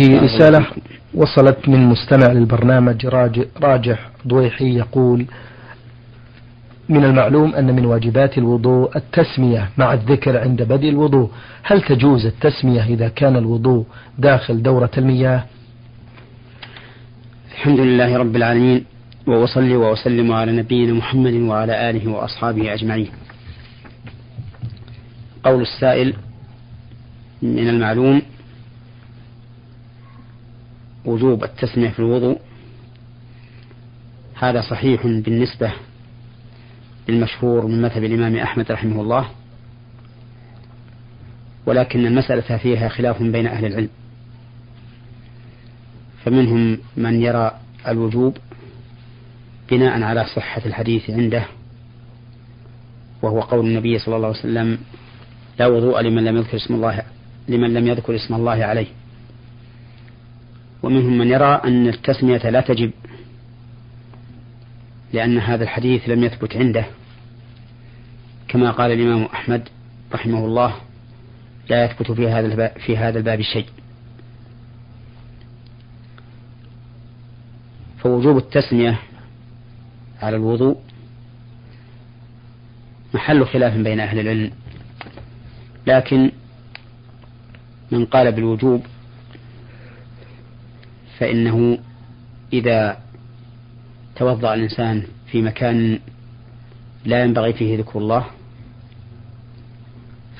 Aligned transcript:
رسالة 0.00 0.66
وصلت 1.14 1.68
من 1.68 1.86
مستمع 1.86 2.26
للبرنامج 2.32 3.06
راجح 3.62 4.10
ضويحي 4.28 4.74
يقول 4.74 5.26
من 6.88 7.04
المعلوم 7.04 7.54
أن 7.54 7.76
من 7.76 7.84
واجبات 7.86 8.38
الوضوء 8.38 8.96
التسمية 8.96 9.70
مع 9.78 9.92
الذكر 9.92 10.38
عند 10.38 10.62
بدء 10.62 10.88
الوضوء. 10.88 11.30
هل 11.62 11.82
تجوز 11.82 12.26
التسمية 12.26 12.84
إذا 12.84 13.08
كان 13.08 13.36
الوضوء 13.36 13.84
داخل 14.18 14.62
دورة 14.62 14.90
المياه؟ 14.98 15.44
الحمد 17.52 17.80
لله 17.80 18.16
رب 18.16 18.36
العالمين 18.36 18.84
وأصلي 19.26 19.76
وأسلم 19.76 20.32
على 20.32 20.52
نبينا 20.52 20.92
محمد 20.92 21.34
وعلى 21.34 21.90
آله 21.90 22.10
وأصحابه 22.10 22.74
أجمعين. 22.74 23.10
قول 25.44 25.62
السائل 25.62 26.14
من 27.42 27.68
المعلوم 27.68 28.22
وجوب 31.06 31.44
التسمية 31.44 31.88
في 31.88 31.98
الوضوء 31.98 32.38
هذا 34.34 34.60
صحيح 34.60 35.06
بالنسبة 35.06 35.72
للمشهور 37.08 37.66
من 37.66 37.82
مذهب 37.82 38.04
الإمام 38.04 38.36
أحمد 38.36 38.72
رحمه 38.72 39.00
الله 39.00 39.28
ولكن 41.66 42.06
المسألة 42.06 42.56
فيها 42.56 42.88
خلاف 42.88 43.22
بين 43.22 43.46
أهل 43.46 43.64
العلم. 43.64 43.88
فمنهم 46.24 46.78
من 46.96 47.22
يرى 47.22 47.60
الوجوب 47.88 48.36
بناء 49.70 50.02
على 50.02 50.24
صحة 50.36 50.62
الحديث 50.66 51.10
عنده 51.10 51.44
وهو 53.22 53.40
قول 53.40 53.66
النبي 53.66 53.98
صلى 53.98 54.16
الله 54.16 54.28
عليه 54.28 54.38
وسلم 54.38 54.78
لا 55.58 55.66
وضوء 55.66 56.00
لمن 56.00 56.24
لم 56.24 56.36
يذكر 56.36 56.56
اسم 56.56 56.74
الله 56.74 57.02
لمن 57.48 57.74
لم 57.74 57.86
يذكر 57.86 58.14
اسم 58.14 58.34
الله 58.34 58.64
عليه. 58.64 58.86
ومنهم 60.86 61.18
من 61.18 61.28
يرى 61.28 61.60
أن 61.64 61.88
التسمية 61.88 62.50
لا 62.50 62.60
تجب 62.60 62.90
لأن 65.12 65.38
هذا 65.38 65.64
الحديث 65.64 66.08
لم 66.08 66.24
يثبت 66.24 66.56
عنده. 66.56 66.86
كما 68.48 68.70
قال 68.70 68.90
الإمام 68.92 69.22
أحمد 69.24 69.68
رحمه 70.12 70.44
الله 70.44 70.74
لا 71.70 71.84
يثبت 71.84 72.12
في 72.12 72.28
هذا 72.28 72.46
الباب 72.46 72.72
في 72.86 72.96
هذا 72.96 73.18
الباب 73.18 73.40
شيء. 73.40 73.66
فوجوب 77.98 78.36
التسمية 78.36 78.98
على 80.22 80.36
الوضوء 80.36 80.76
محل 83.14 83.46
خلاف 83.46 83.76
بين 83.76 84.00
أهل 84.00 84.18
العلم. 84.18 84.50
لكن 85.86 86.30
من 87.90 88.04
قال 88.04 88.32
بالوجوب 88.32 88.86
فإنه 91.18 91.78
إذا 92.52 92.98
توضأ 94.16 94.54
الإنسان 94.54 95.02
في 95.26 95.42
مكان 95.42 95.98
لا 97.04 97.22
ينبغي 97.24 97.52
فيه 97.52 97.78
ذكر 97.78 97.98
الله 97.98 98.26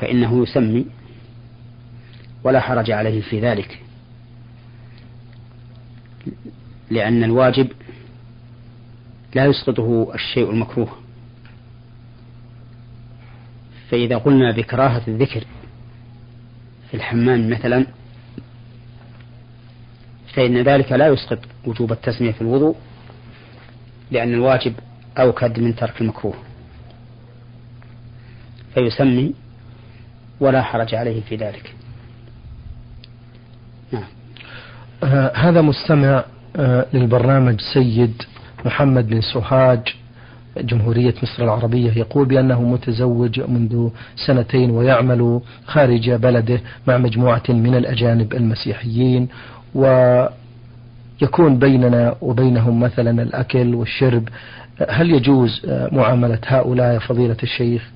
فإنه 0.01 0.43
يسمي 0.43 0.87
ولا 2.45 2.61
حرج 2.61 2.91
عليه 2.91 3.21
في 3.21 3.41
ذلك. 3.41 3.81
لأن 6.91 7.25
الواجب 7.25 7.69
لا 9.35 9.45
يسقطه 9.45 10.15
الشيء 10.15 10.51
المكروه. 10.51 10.89
فإذا 13.91 14.17
قلنا 14.17 14.53
بكراهة 14.53 15.03
الذكر 15.09 15.45
في 16.91 16.95
الحمام 16.95 17.51
مثلا 17.51 17.87
فإن 20.37 20.63
ذلك 20.63 20.93
لا 20.93 21.07
يسقط 21.07 21.39
وجوب 21.67 21.93
التسمية 21.93 22.33
في 22.33 22.41
الوضوء 22.41 22.77
لأن 24.11 24.35
الواجب 24.35 24.75
أوكد 25.19 25.61
من 25.61 25.77
ترك 25.77 26.01
المكروه. 26.01 26.35
فيسمي 28.75 29.35
ولا 30.41 30.63
حرج 30.63 30.95
عليه 30.95 31.21
في 31.21 31.37
ذلك. 31.37 31.75
نعم. 33.93 34.05
آه 35.03 35.33
هذا 35.37 35.61
مستمع 35.61 36.25
آه 36.57 36.87
للبرنامج 36.93 37.61
سيد 37.75 38.23
محمد 38.65 39.07
بن 39.07 39.21
سوهاج. 39.21 39.97
جمهورية 40.61 41.15
مصر 41.23 41.45
العربية 41.45 41.93
يقول 41.93 42.27
بأنه 42.27 42.63
متزوج 42.63 43.41
منذ 43.41 43.89
سنتين 44.27 44.71
ويعمل 44.71 45.41
خارج 45.67 46.11
بلده 46.11 46.61
مع 46.89 46.99
مجموعة 46.99 47.43
من 47.49 47.75
الأجانب 47.75 48.35
المسيحيين 48.35 49.29
ويكون 49.75 51.59
بيننا 51.59 52.17
وبينهم 52.21 52.81
مثلا 52.81 53.23
الأكل 53.23 53.75
والشرب. 53.75 54.29
هل 54.89 55.11
يجوز 55.11 55.67
معاملة 55.93 56.39
هؤلاء 56.47 56.95
يا 56.95 56.99
فضيلة 56.99 57.37
الشيخ؟ 57.43 57.91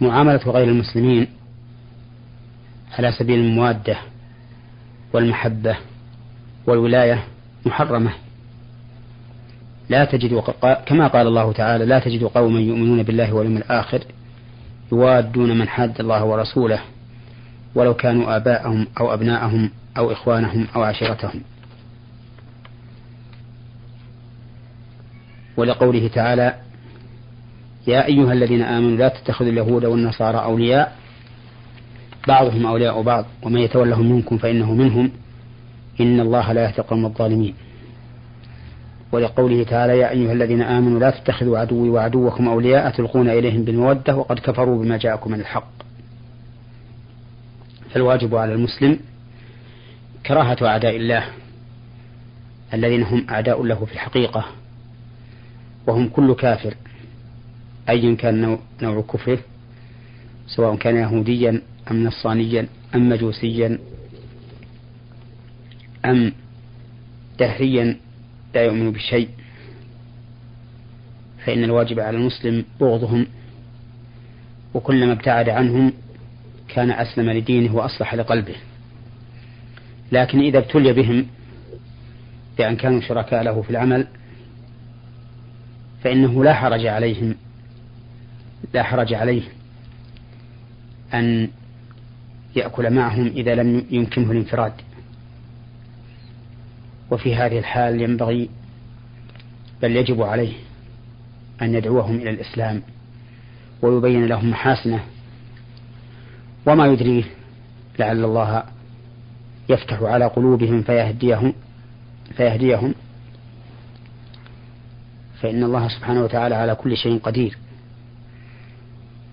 معاملة 0.00 0.40
غير 0.46 0.68
المسلمين 0.68 1.26
على 2.98 3.12
سبيل 3.12 3.38
الموادة 3.40 3.96
والمحبة 5.12 5.76
والولاية 6.66 7.24
محرمة. 7.66 8.10
لا 9.88 10.04
تجد 10.04 10.42
كما 10.86 11.06
قال 11.06 11.26
الله 11.26 11.52
تعالى 11.52 11.84
لا 11.84 11.98
تجد 11.98 12.24
قوما 12.24 12.60
يؤمنون 12.60 13.02
بالله 13.02 13.32
واليوم 13.32 13.56
الآخر 13.56 14.00
يوادون 14.92 15.58
من 15.58 15.68
حاد 15.68 16.00
الله 16.00 16.24
ورسوله 16.24 16.80
ولو 17.74 17.94
كانوا 17.94 18.36
آباءهم 18.36 18.86
أو 19.00 19.14
أبناءهم 19.14 19.70
أو 19.96 20.12
إخوانهم 20.12 20.66
أو 20.76 20.82
عشيرتهم. 20.82 21.40
ولقوله 25.56 26.08
تعالى 26.08 26.54
يا 27.86 28.06
أيها 28.06 28.32
الذين 28.32 28.62
آمنوا 28.62 28.96
لا 28.96 29.08
تتخذوا 29.08 29.50
اليهود 29.50 29.84
والنصارى 29.84 30.38
أولياء. 30.38 30.96
بعضهم 32.28 32.66
أولياء 32.66 33.02
بعض. 33.02 33.24
ومن 33.42 33.60
يتولهم 33.60 34.12
منكم 34.12 34.38
فإنه 34.38 34.74
منهم. 34.74 35.10
إن 36.00 36.20
الله 36.20 36.52
لا 36.52 36.64
يهدي 36.64 36.82
الظالمين. 36.92 37.54
ولقوله 39.12 39.64
تعالى 39.64 39.98
يا 39.98 40.10
أيها 40.10 40.32
الذين 40.32 40.62
آمنوا 40.62 41.00
لا 41.00 41.10
تتخذوا 41.10 41.58
عدوي 41.58 41.90
وعدوكم 41.90 42.48
أولياء 42.48 42.90
تلقون 42.90 43.28
إليهم 43.28 43.64
بالمودة 43.64 44.16
وقد 44.16 44.38
كفروا 44.38 44.84
بما 44.84 44.96
جاءكم 44.96 45.32
من 45.32 45.40
الحق. 45.40 45.72
فالواجب 47.90 48.34
على 48.34 48.54
المسلم 48.54 48.98
كراهة 50.26 50.56
أعداء 50.66 50.96
الله 50.96 51.24
الذين 52.74 53.02
هم 53.02 53.26
أعداء 53.30 53.62
له 53.64 53.84
في 53.84 53.92
الحقيقة 53.92 54.44
وهم 55.86 56.08
كل 56.08 56.34
كافر 56.34 56.74
أيا 57.88 58.14
كان 58.14 58.58
نوع 58.82 59.00
كفره 59.02 59.38
سواء 60.46 60.76
كان 60.76 60.96
يهوديا 60.96 61.62
أم 61.90 62.04
نصرانيا 62.04 62.66
أم 62.94 63.08
مجوسيا 63.08 63.78
أم 66.04 66.32
دهريا 67.38 67.96
لا 68.54 68.62
يؤمن 68.62 68.92
بشيء 68.92 69.28
فإن 71.44 71.64
الواجب 71.64 72.00
على 72.00 72.16
المسلم 72.16 72.64
بغضهم 72.80 73.26
وكلما 74.74 75.12
ابتعد 75.12 75.48
عنهم 75.48 75.92
كان 76.68 76.90
أسلم 76.90 77.30
لدينه 77.30 77.76
وأصلح 77.76 78.14
لقلبه. 78.14 78.54
لكن 80.12 80.40
إذا 80.40 80.58
ابتلي 80.58 80.92
بهم 80.92 81.26
بأن 82.58 82.76
كانوا 82.76 83.00
شركاء 83.00 83.42
له 83.42 83.62
في 83.62 83.70
العمل 83.70 84.06
فإنه 86.04 86.44
لا 86.44 86.54
حرج 86.54 86.86
عليهم 86.86 87.34
لا 88.74 88.82
حرج 88.82 89.14
عليه 89.14 89.42
أن 91.14 91.48
يأكل 92.56 92.90
معهم 92.90 93.26
إذا 93.26 93.54
لم 93.54 93.86
يمكنه 93.90 94.30
الانفراد. 94.30 94.72
وفي 97.12 97.36
هذه 97.36 97.58
الحال 97.58 98.02
ينبغي 98.02 98.50
بل 99.82 99.96
يجب 99.96 100.22
عليه 100.22 100.52
أن 101.62 101.74
يدعوهم 101.74 102.16
إلى 102.16 102.30
الإسلام 102.30 102.82
ويبين 103.82 104.26
لهم 104.26 104.50
محاسنه 104.50 105.04
وما 106.66 106.86
يدريه 106.86 107.24
لعل 107.98 108.24
الله 108.24 108.62
يفتح 109.68 110.02
على 110.02 110.24
قلوبهم 110.24 110.82
فيهديهم 110.82 111.54
فيهديهم. 112.36 112.94
فإن 115.40 115.64
الله 115.64 115.88
سبحانه 115.88 116.24
وتعالى 116.24 116.54
على 116.54 116.74
كل 116.74 116.96
شيء 116.96 117.18
قدير. 117.18 117.58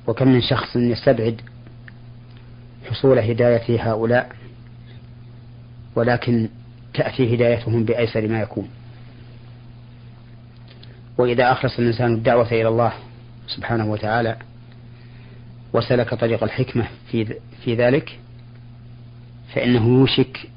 وكم 0.08 0.28
من 0.28 0.42
شخص 0.42 0.76
يستبعد 0.76 1.42
حصول 2.90 3.20
هداية 3.20 3.92
هؤلاء 3.92 4.36
ولكن 5.96 6.50
تأتي 7.00 7.36
هدايتهم 7.36 7.84
بأيسر 7.84 8.28
ما 8.28 8.42
يكون. 8.42 8.70
وإذا 11.18 11.52
أخلص 11.52 11.80
الإنسان 11.80 12.14
الدعوة 12.14 12.52
إلى 12.52 12.68
الله 12.68 12.94
سبحانه 13.48 13.86
وتعالى 13.92 14.38
وسلك 15.74 16.14
طريق 16.14 16.44
الحكمة 16.44 16.88
في 17.12 17.36
في 17.64 17.76
ذلك 17.76 18.20
فإنه 19.54 19.88
يوشك 19.88 20.50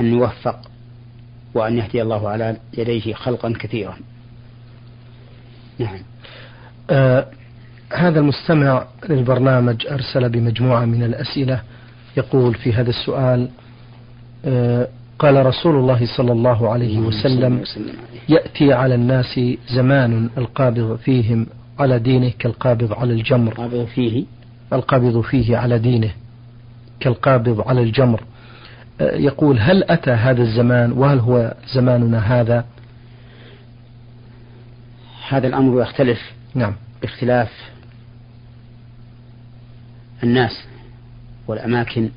أن 0.00 0.14
يوفق 0.14 0.70
وأن 1.54 1.78
يهدي 1.78 2.02
الله 2.02 2.28
على 2.28 2.56
يديه 2.78 3.14
خلقا 3.14 3.54
كثيرا. 3.60 3.96
نعم. 5.78 5.98
آه 6.90 7.26
هذا 7.92 8.20
المستمع 8.20 8.86
للبرنامج 9.08 9.86
أرسل 9.86 10.28
بمجموعة 10.28 10.84
من 10.84 11.02
الأسئلة 11.02 11.62
يقول 12.16 12.54
في 12.54 12.72
هذا 12.72 12.90
السؤال 12.90 13.50
آه 14.44 14.88
قال 15.18 15.46
رسول 15.46 15.76
الله 15.76 16.16
صلى 16.16 16.32
الله 16.32 16.68
عليه 16.68 16.98
وسلم 16.98 17.64
يأتي 18.28 18.72
على 18.72 18.94
الناس 18.94 19.40
زمان 19.68 20.30
القابض 20.38 20.96
فيهم 20.96 21.46
على 21.78 21.98
دينه 21.98 22.32
كالقابض 22.38 22.92
على 22.92 23.12
الجمر. 23.12 23.52
القابض 23.52 23.84
فيه. 23.84 24.24
القابض 24.72 25.20
فيه 25.20 25.56
على 25.56 25.78
دينه 25.78 26.10
كالقابض 27.00 27.68
على 27.68 27.82
الجمر. 27.82 28.22
آه، 29.00 29.16
يقول 29.16 29.58
هل 29.60 29.84
أتى 29.84 30.10
هذا 30.10 30.42
الزمان؟ 30.42 30.92
وهل 30.92 31.18
هو 31.18 31.54
زماننا 31.74 32.18
هذا؟ 32.18 32.64
هذا 35.28 35.46
الأمر 35.46 35.82
يختلف 35.82 36.32
نعم. 36.54 36.74
باختلاف 37.02 37.50
الناس 40.22 40.64
والأماكن. 41.46 42.08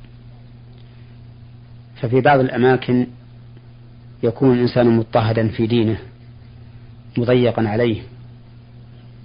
ففي 2.02 2.20
بعض 2.20 2.40
الأماكن 2.40 3.06
يكون 4.22 4.52
الإنسان 4.52 4.96
مضطهدا 4.96 5.48
في 5.48 5.66
دينه 5.66 5.98
مضيقا 7.18 7.68
عليه 7.68 8.02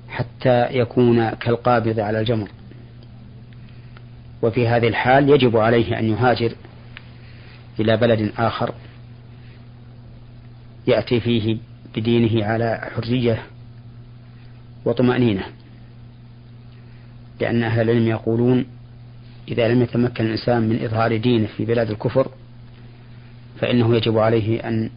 حتى 0.09 0.67
يكون 0.71 1.29
كالقابض 1.29 1.99
على 1.99 2.19
الجمر. 2.19 2.49
وفي 4.41 4.67
هذه 4.67 4.87
الحال 4.87 5.29
يجب 5.29 5.57
عليه 5.57 5.99
أن 5.99 6.09
يهاجر 6.09 6.51
إلى 7.79 7.97
بلد 7.97 8.31
آخر 8.37 8.73
يأتي 10.87 11.19
فيه 11.19 11.57
بدينه 11.95 12.45
على 12.45 12.89
حرية 12.95 13.43
وطمأنينة. 14.85 15.43
لأن 17.39 17.63
أهل 17.63 17.81
العلم 17.81 18.07
يقولون 18.07 18.65
إذا 19.47 19.67
لم 19.67 19.81
يتمكن 19.81 20.25
الإنسان 20.25 20.69
من 20.69 20.83
إظهار 20.83 21.17
دينه 21.17 21.47
في 21.47 21.65
بلاد 21.65 21.91
الكفر 21.91 22.27
فإنه 23.59 23.95
يجب 23.95 24.17
عليه 24.17 24.67
أن 24.67 24.89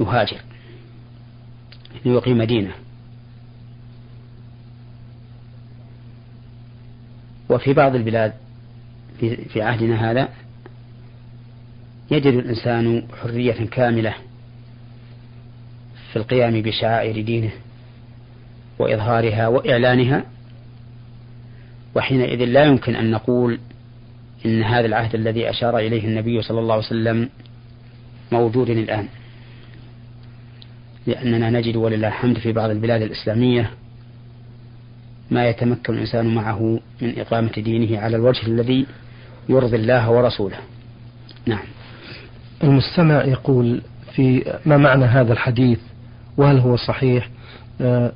يهاجر 0.00 0.40
ليقيم 2.04 2.42
دينه. 2.42 2.72
وفي 7.48 7.72
بعض 7.72 7.94
البلاد 7.94 8.32
في 9.48 9.62
عهدنا 9.62 10.10
هذا 10.10 10.28
يجد 12.10 12.34
الإنسان 12.34 13.02
حرية 13.22 13.66
كاملة 13.66 14.14
في 16.12 16.16
القيام 16.16 16.62
بشعائر 16.62 17.20
دينه 17.20 17.50
وإظهارها 18.78 19.48
وإعلانها 19.48 20.24
وحينئذ 21.94 22.44
لا 22.44 22.64
يمكن 22.64 22.96
أن 22.96 23.10
نقول 23.10 23.58
إن 24.46 24.62
هذا 24.62 24.86
العهد 24.86 25.14
الذي 25.14 25.50
أشار 25.50 25.78
إليه 25.78 26.04
النبي 26.04 26.42
صلى 26.42 26.60
الله 26.60 26.74
عليه 26.74 26.86
وسلم 26.86 27.28
موجود 28.32 28.70
الآن. 28.70 29.08
لأننا 31.06 31.50
نجد 31.50 31.76
ولله 31.76 32.08
الحمد 32.08 32.38
في 32.38 32.52
بعض 32.52 32.70
البلاد 32.70 33.02
الإسلامية 33.02 33.70
ما 35.30 35.48
يتمكن 35.48 35.94
الإنسان 35.94 36.34
معه 36.34 36.80
من 37.02 37.18
إقامة 37.18 37.52
دينه 37.56 37.98
على 38.00 38.16
الوجه 38.16 38.46
الذي 38.46 38.86
يرضي 39.48 39.76
الله 39.76 40.10
ورسوله. 40.10 40.56
نعم. 41.46 41.64
المستمع 42.64 43.24
يقول 43.24 43.82
في 44.14 44.54
ما 44.66 44.76
معنى 44.76 45.04
هذا 45.04 45.32
الحديث؟ 45.32 45.78
وهل 46.36 46.58
هو 46.58 46.76
صحيح؟ 46.76 47.28
آه، 47.80 48.12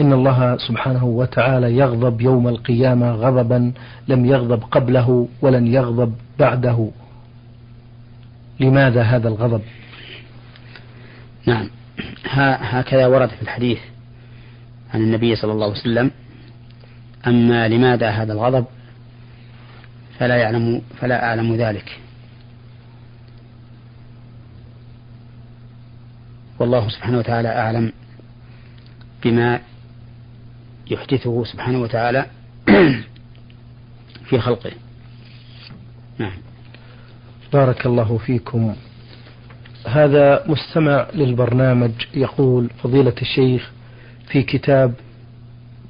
إن 0.00 0.12
الله 0.12 0.56
سبحانه 0.56 1.04
وتعالى 1.04 1.76
يغضب 1.76 2.20
يوم 2.20 2.48
القيامة 2.48 3.10
غضبا 3.10 3.72
لم 4.08 4.26
يغضب 4.26 4.62
قبله 4.70 5.28
ولن 5.42 5.66
يغضب 5.66 6.14
بعده. 6.38 6.90
لماذا 8.60 9.02
هذا 9.02 9.28
الغضب؟ 9.28 9.62
نعم. 11.46 11.70
هكذا 12.60 13.06
ورد 13.06 13.28
في 13.28 13.42
الحديث 13.42 13.78
عن 14.94 15.00
النبي 15.00 15.36
صلى 15.36 15.52
الله 15.52 15.64
عليه 15.64 15.80
وسلم. 15.80 16.10
أما 17.26 17.68
لماذا 17.68 18.10
هذا 18.10 18.32
الغضب؟ 18.32 18.64
فلا 20.18 20.36
يعلم 20.36 20.82
فلا 21.00 21.24
أعلم 21.24 21.54
ذلك. 21.54 22.00
والله 26.58 26.88
سبحانه 26.88 27.18
وتعالى 27.18 27.48
أعلم 27.48 27.92
بما 29.24 29.60
يحدثه 30.90 31.44
سبحانه 31.44 31.82
وتعالى 31.82 32.26
في 34.28 34.38
خلقه. 34.38 34.70
نعم. 36.18 36.38
بارك 37.52 37.86
الله 37.86 38.18
فيكم. 38.18 38.74
هذا 39.86 40.44
مستمع 40.46 41.06
للبرنامج 41.14 41.90
يقول 42.14 42.70
فضيلة 42.82 43.14
الشيخ 43.22 43.70
في 44.28 44.42
كتاب 44.42 44.94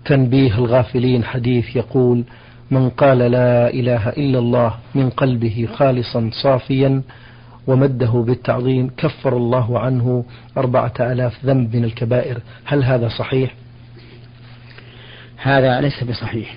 تنبيه 0.05 0.59
الغافلين 0.59 1.25
حديث 1.25 1.77
يقول 1.77 2.25
من 2.71 2.91
قال 2.91 3.19
لا 3.19 3.71
إله 3.71 4.09
إلا 4.09 4.39
الله 4.39 4.75
من 4.95 5.11
قلبه 5.11 5.69
خالصا 5.75 6.31
صافيا 6.43 7.03
ومده 7.67 8.11
بالتعظيم 8.11 8.91
كفر 8.97 9.37
الله 9.37 9.79
عنه 9.79 10.25
أربعة 10.57 10.93
آلاف 11.01 11.45
ذنب 11.45 11.77
من 11.77 11.85
الكبائر. 11.85 12.41
هل 12.65 12.85
هذا 12.85 13.09
صحيح؟ 13.09 13.55
هذا 15.45 15.81
ليس 15.81 16.05
بصحيح. 16.05 16.57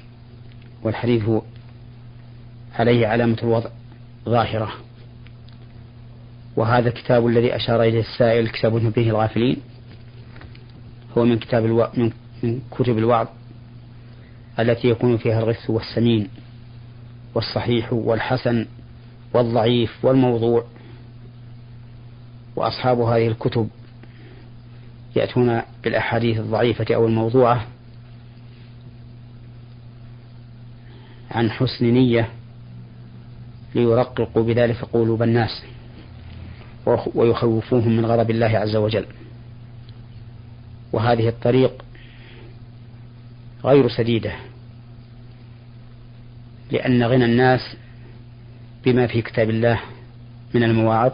والحديث 0.84 1.24
عليه 2.76 3.08
علامة 3.08 3.38
الوضع 3.44 3.70
ظاهرة. 4.26 4.72
وهذا 6.56 6.90
الكتاب 6.90 7.28
الذي 7.28 7.56
أشار 7.56 7.84
إليه 7.84 8.00
السائل 8.00 8.48
كتاب 8.50 8.76
نبيه 8.76 9.10
الغافلين 9.10 9.58
هو 11.18 11.26
من 11.26 11.40
كتاب 11.40 11.66
ألو... 11.66 11.88
من... 11.98 12.12
من 12.44 12.62
كتب 12.72 12.98
الوعظ 12.98 13.28
التي 14.60 14.88
يكون 14.88 15.18
فيها 15.18 15.40
الغث 15.40 15.70
والسمين 15.70 16.28
والصحيح 17.36 17.94
والحسن 17.94 18.66
والضعيف 19.34 20.06
والموضوع. 20.06 20.66
وأصحاب 22.56 23.00
هذه 23.00 23.28
الكتب 23.28 23.70
يأتون 25.16 25.62
بالأحاديث 25.84 26.40
الضعيفة 26.40 26.96
أو 26.96 27.06
الموضوعة 27.06 27.68
عن 31.38 31.52
حسن 31.52 31.86
نية 31.86 32.30
ليرققوا 33.76 34.44
بذلك 34.44 34.78
قلوب 34.94 35.24
الناس 35.24 35.64
ويخوفوهم 37.16 37.98
من 37.98 38.06
غضب 38.06 38.32
الله 38.32 38.58
عز 38.58 38.76
وجل. 38.76 39.06
وهذه 40.94 41.30
الطريق 41.30 41.84
غير 43.64 43.90
سديدة 43.90 44.32
لأن 46.72 47.04
غنى 47.04 47.26
الناس 47.26 47.62
بما 48.86 49.08
في 49.08 49.22
كتاب 49.22 49.50
الله 49.50 49.80
من 50.54 50.64
المواعظ 50.64 51.12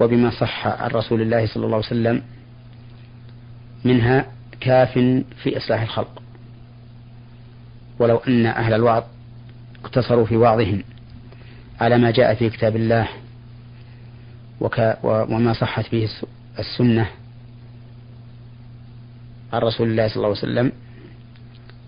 وبما 0.00 0.30
صح 0.30 0.66
عن 0.66 0.90
رسول 0.90 1.22
الله 1.22 1.46
صلى 1.46 1.64
الله 1.66 1.76
عليه 1.76 1.86
وسلم 1.86 2.22
منها 3.84 4.26
كاف 4.60 4.92
في 5.42 5.56
إصلاح 5.56 5.82
الخلق. 5.82 6.22
ولو 7.98 8.16
أن 8.16 8.46
أهل 8.46 8.74
الوعظ 8.74 9.02
اقتصروا 9.84 10.26
في 10.26 10.36
وعظهم 10.36 10.82
على 11.80 11.98
ما 11.98 12.10
جاء 12.10 12.34
في 12.34 12.50
كتاب 12.50 12.76
الله 12.76 13.08
وك 14.60 14.96
وما 15.02 15.52
صحت 15.52 15.92
به 15.92 16.08
السنة 16.58 17.06
عن 19.52 19.60
رسول 19.60 19.90
الله 19.90 20.08
صلى 20.08 20.16
الله 20.16 20.28
عليه 20.28 20.38
وسلم 20.38 20.72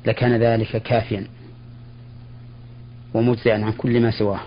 لكان 0.06 0.36
ذلك 0.36 0.82
كافيا 0.82 1.26
ومجزئا 3.14 3.64
عن 3.64 3.72
كل 3.72 4.00
ما 4.00 4.10
سواه. 4.10 4.40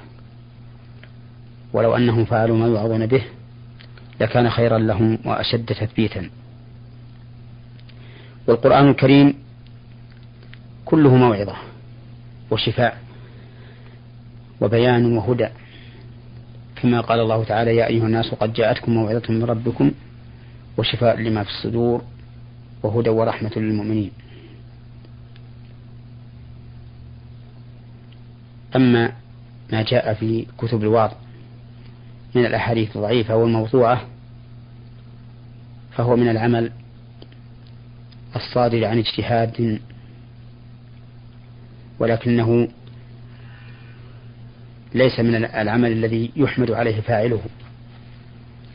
ولو 1.73 1.95
أنهم 1.95 2.25
فعلوا 2.25 2.57
ما 2.57 2.67
يوعظون 2.67 3.05
به 3.05 3.23
لكان 4.21 4.49
خيرا 4.49 4.77
لهم 4.77 5.19
وأشد 5.25 5.65
تثبيتا. 5.65 6.29
والقرآن 8.47 8.89
الكريم 8.89 9.33
كله 10.89 11.15
موعظة 11.15 11.55
وشفاء 12.51 12.98
وبيان 14.62 15.17
وهدى. 15.17 15.48
كما 16.75 17.01
قال 17.01 17.19
الله 17.19 17.43
تعالى 17.43 17.75
يا 17.75 17.88
أيها 17.88 18.05
الناس 18.05 18.34
قد 18.34 18.53
جاءتكم 18.53 18.91
موعظة 18.91 19.34
من 19.34 19.43
ربكم 19.43 19.91
وشفاء 20.77 21.19
لما 21.19 21.43
في 21.43 21.50
الصدور 21.50 22.01
وهدى 22.84 23.10
ورحمة 23.10 23.51
للمؤمنين. 23.55 24.12
أما 28.75 29.13
ما 29.72 29.81
جاء 29.81 30.13
في 30.13 30.46
كتب 30.58 30.81
الوعظ 30.81 31.12
من 32.36 32.46
الأحاديث 32.46 32.96
الضعيفة 32.96 33.36
والموضوعة 33.36 34.01
فهو 35.91 36.15
من 36.15 36.29
العمل 36.29 36.72
الصادر 38.36 38.86
عن 38.86 38.98
اجتهاد 38.98 39.79
ولكنه 42.00 42.68
ليس 44.96 45.20
من 45.20 45.36
العمل 45.36 45.91
الذي 45.91 46.32
يحمد 46.36 46.72
عليه 46.72 47.01
فاعله. 47.01 47.41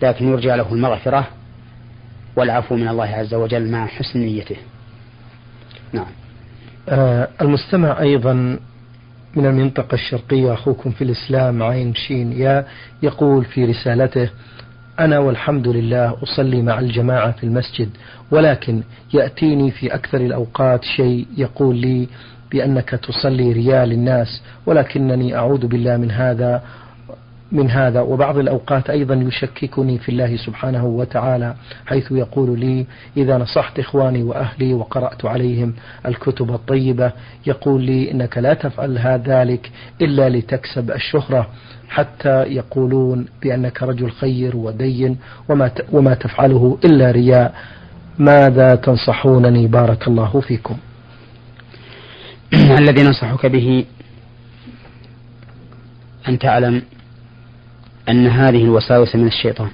لكن 0.03 0.29
يرجى 0.29 0.49
له 0.49 0.73
المغفرة 0.73 1.29
والعفو 2.37 2.77
من 2.77 2.89
الله 2.89 3.05
عز 3.05 3.35
وجل 3.35 3.71
مع 3.71 3.87
حسن 3.87 4.19
نيته. 4.19 4.57
نعم. 5.93 6.07
آه 6.89 7.29
المستمع 7.41 8.01
أيضا 8.01 8.59
من 9.37 9.47
المنطقة 9.47 9.95
الشرقية 9.95 10.53
أخوكم 10.53 10.91
في 10.91 11.05
الإسلام 11.05 11.63
عين 11.63 11.95
شين 11.95 12.33
يا 12.33 12.67
يقول 13.03 13.45
في 13.45 13.65
رسالته 13.65 14.31
أنا 15.01 15.19
والحمد 15.19 15.69
لله 15.69 16.17
أصلي 16.23 16.63
مع 16.63 16.79
الجماعة 16.79 17.33
في 17.33 17.45
المسجد 17.45 17.91
ولكن 18.31 18.83
يأتيني 19.15 19.71
في 19.71 19.95
أكثر 19.95 20.21
الأوقات 20.21 20.85
شيء 20.85 21.27
يقول 21.37 21.77
لي 21.77 22.09
بأنك 22.55 22.91
تصلي 22.91 23.53
رياء 23.53 23.85
للناس 23.85 24.43
ولكنني 24.67 25.37
أعوذ 25.37 25.67
بالله 25.67 25.97
من 25.97 26.11
هذا 26.11 26.63
من 27.53 27.71
هذا. 27.71 28.01
وبعض 28.01 28.39
الأوقات 28.39 28.91
أيضا 28.91 29.15
يشككني 29.15 29.99
في 29.99 30.09
الله 30.09 30.37
سبحانه 30.37 30.85
وتعالى 30.87 31.55
حيث 31.87 32.13
يقول 32.13 32.61
لي 32.61 32.87
إذا 33.17 33.39
نصحت 33.39 33.79
إخواني 33.79 34.23
وأهلي 34.23 34.75
وقرأت 34.75 35.25
عليهم 35.25 35.75
الكتب 36.07 36.51
الطيبة 36.55 37.13
يقول 37.47 37.83
لي 37.83 38.11
إنك 38.11 38.39
لا 38.39 38.55
تفعل 38.55 38.99
ذلك 39.27 39.71
إلا 40.03 40.29
لتكسب 40.29 40.91
الشهرة. 40.91 41.49
حتى 41.89 42.43
يقولون 42.43 43.27
بأنك 43.43 43.83
رجل 43.83 44.11
خير 44.11 44.57
ودين 44.57 45.19
وما 45.49 45.71
وما 45.93 46.15
تفعله 46.15 46.79
إلا 46.85 47.11
رياء. 47.11 47.55
ماذا 48.19 48.75
تنصحونني؟ 48.75 49.67
بارك 49.67 50.09
الله 50.09 50.41
فيكم. 50.41 50.77
الذي 52.79 53.03
ننصحك 53.03 53.47
به 53.47 53.85
أن 56.29 56.39
تعلم 56.39 56.83
أن 58.09 58.27
هذه 58.27 58.65
الوساوس 58.65 59.17
من 59.17 59.27
الشيطان. 59.27 59.71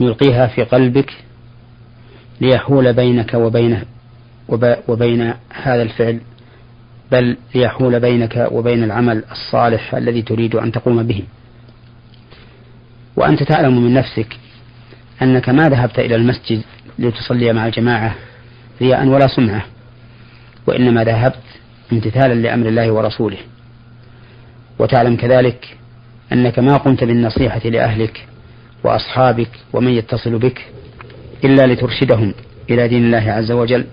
يلقيها 0.00 0.46
في 0.46 0.62
قلبك 0.62 1.12
ليحول 2.40 2.92
بينك 2.92 3.34
وبين 3.34 3.82
وبين 4.88 5.34
هذا 5.62 5.82
الفعل 5.82 6.20
بل 7.12 7.36
ليحول 7.54 8.00
بينك 8.00 8.48
وبين 8.52 8.84
العمل 8.84 9.24
الصالح 9.30 9.94
الذي 9.94 10.22
تريد 10.22 10.54
أن 10.54 10.72
تقوم 10.72 11.02
به. 11.02 11.22
وأنت 13.16 13.42
تعلم 13.42 13.84
من 13.84 13.94
نفسك 13.94 14.36
أنك 15.22 15.48
ما 15.48 15.68
ذهبت 15.68 15.98
إلى 15.98 16.14
المسجد 16.14 16.62
لتصلي 16.98 17.52
مع 17.52 17.66
الجماعة 17.66 18.14
رياء 18.80 19.06
ولا 19.06 19.26
سمعة. 19.26 19.64
وإنما 20.66 21.04
ذهبت 21.04 21.42
امتثالا 21.92 22.34
لأمر 22.34 22.68
الله 22.68 22.90
ورسوله. 22.90 23.38
وتعلم 24.78 25.16
كذلك 25.16 25.76
أنك 26.32 26.58
ما 26.58 26.76
قمت 26.76 27.04
بالنصيحة 27.04 27.60
لأهلك 27.64 28.26
وأصحابك 28.84 29.50
ومن 29.72 29.92
يتصل 29.92 30.38
بك 30.38 30.66
إلا 31.44 31.66
لترشدهم 31.66 32.34
إلى 32.70 32.88
دين 32.88 33.04
الله 33.04 33.32
عز 33.32 33.52
وجل. 33.52 33.86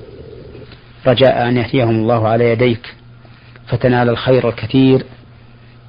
رجاء 1.07 1.47
أن 1.47 1.57
يهديهم 1.57 1.89
الله 1.89 2.27
على 2.27 2.50
يديك 2.51 2.93
فتنال 3.67 4.09
الخير 4.09 4.50
الكثير 4.50 5.03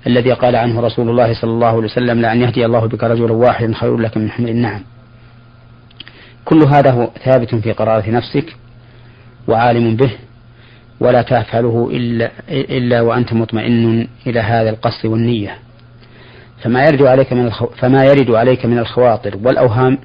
الذي 0.06 0.32
قال 0.32 0.56
عنه 0.56 0.80
رسول 0.80 1.10
الله 1.10 1.34
صلى 1.34 1.50
الله 1.50 1.66
عليه 1.66 1.84
وسلم 1.84 2.20
لأن 2.20 2.40
يهدي 2.42 2.66
الله 2.66 2.86
بك 2.86 3.04
رجلا 3.04 3.32
واحدا 3.32 3.74
خير 3.74 3.96
لك 3.96 4.16
من 4.16 4.30
حمل 4.30 4.48
النعم. 4.48 4.82
كل 6.44 6.62
هذا 6.62 6.90
هو 6.90 7.10
ثابت 7.24 7.54
في 7.54 7.72
قرارة 7.72 8.10
نفسك 8.10 8.56
وعالم 9.48 9.96
به 9.96 10.10
ولا 11.00 11.22
تفعله 11.22 11.88
إلا, 11.92 12.30
إلا 12.50 13.00
وأنت 13.00 13.32
مطمئن 13.32 14.08
إلى 14.26 14.40
هذا 14.40 14.70
القصد 14.70 15.06
والنية. 15.06 15.58
فما 16.62 16.84
يرد 16.84 17.02
عليك 17.02 17.32
من 17.32 17.46
الخو... 17.46 17.66
فما 17.66 18.04
يرد 18.04 18.30
عليك 18.30 18.66
من 18.66 18.78
الخواطر 18.78 19.36
والأوهام 19.42 19.98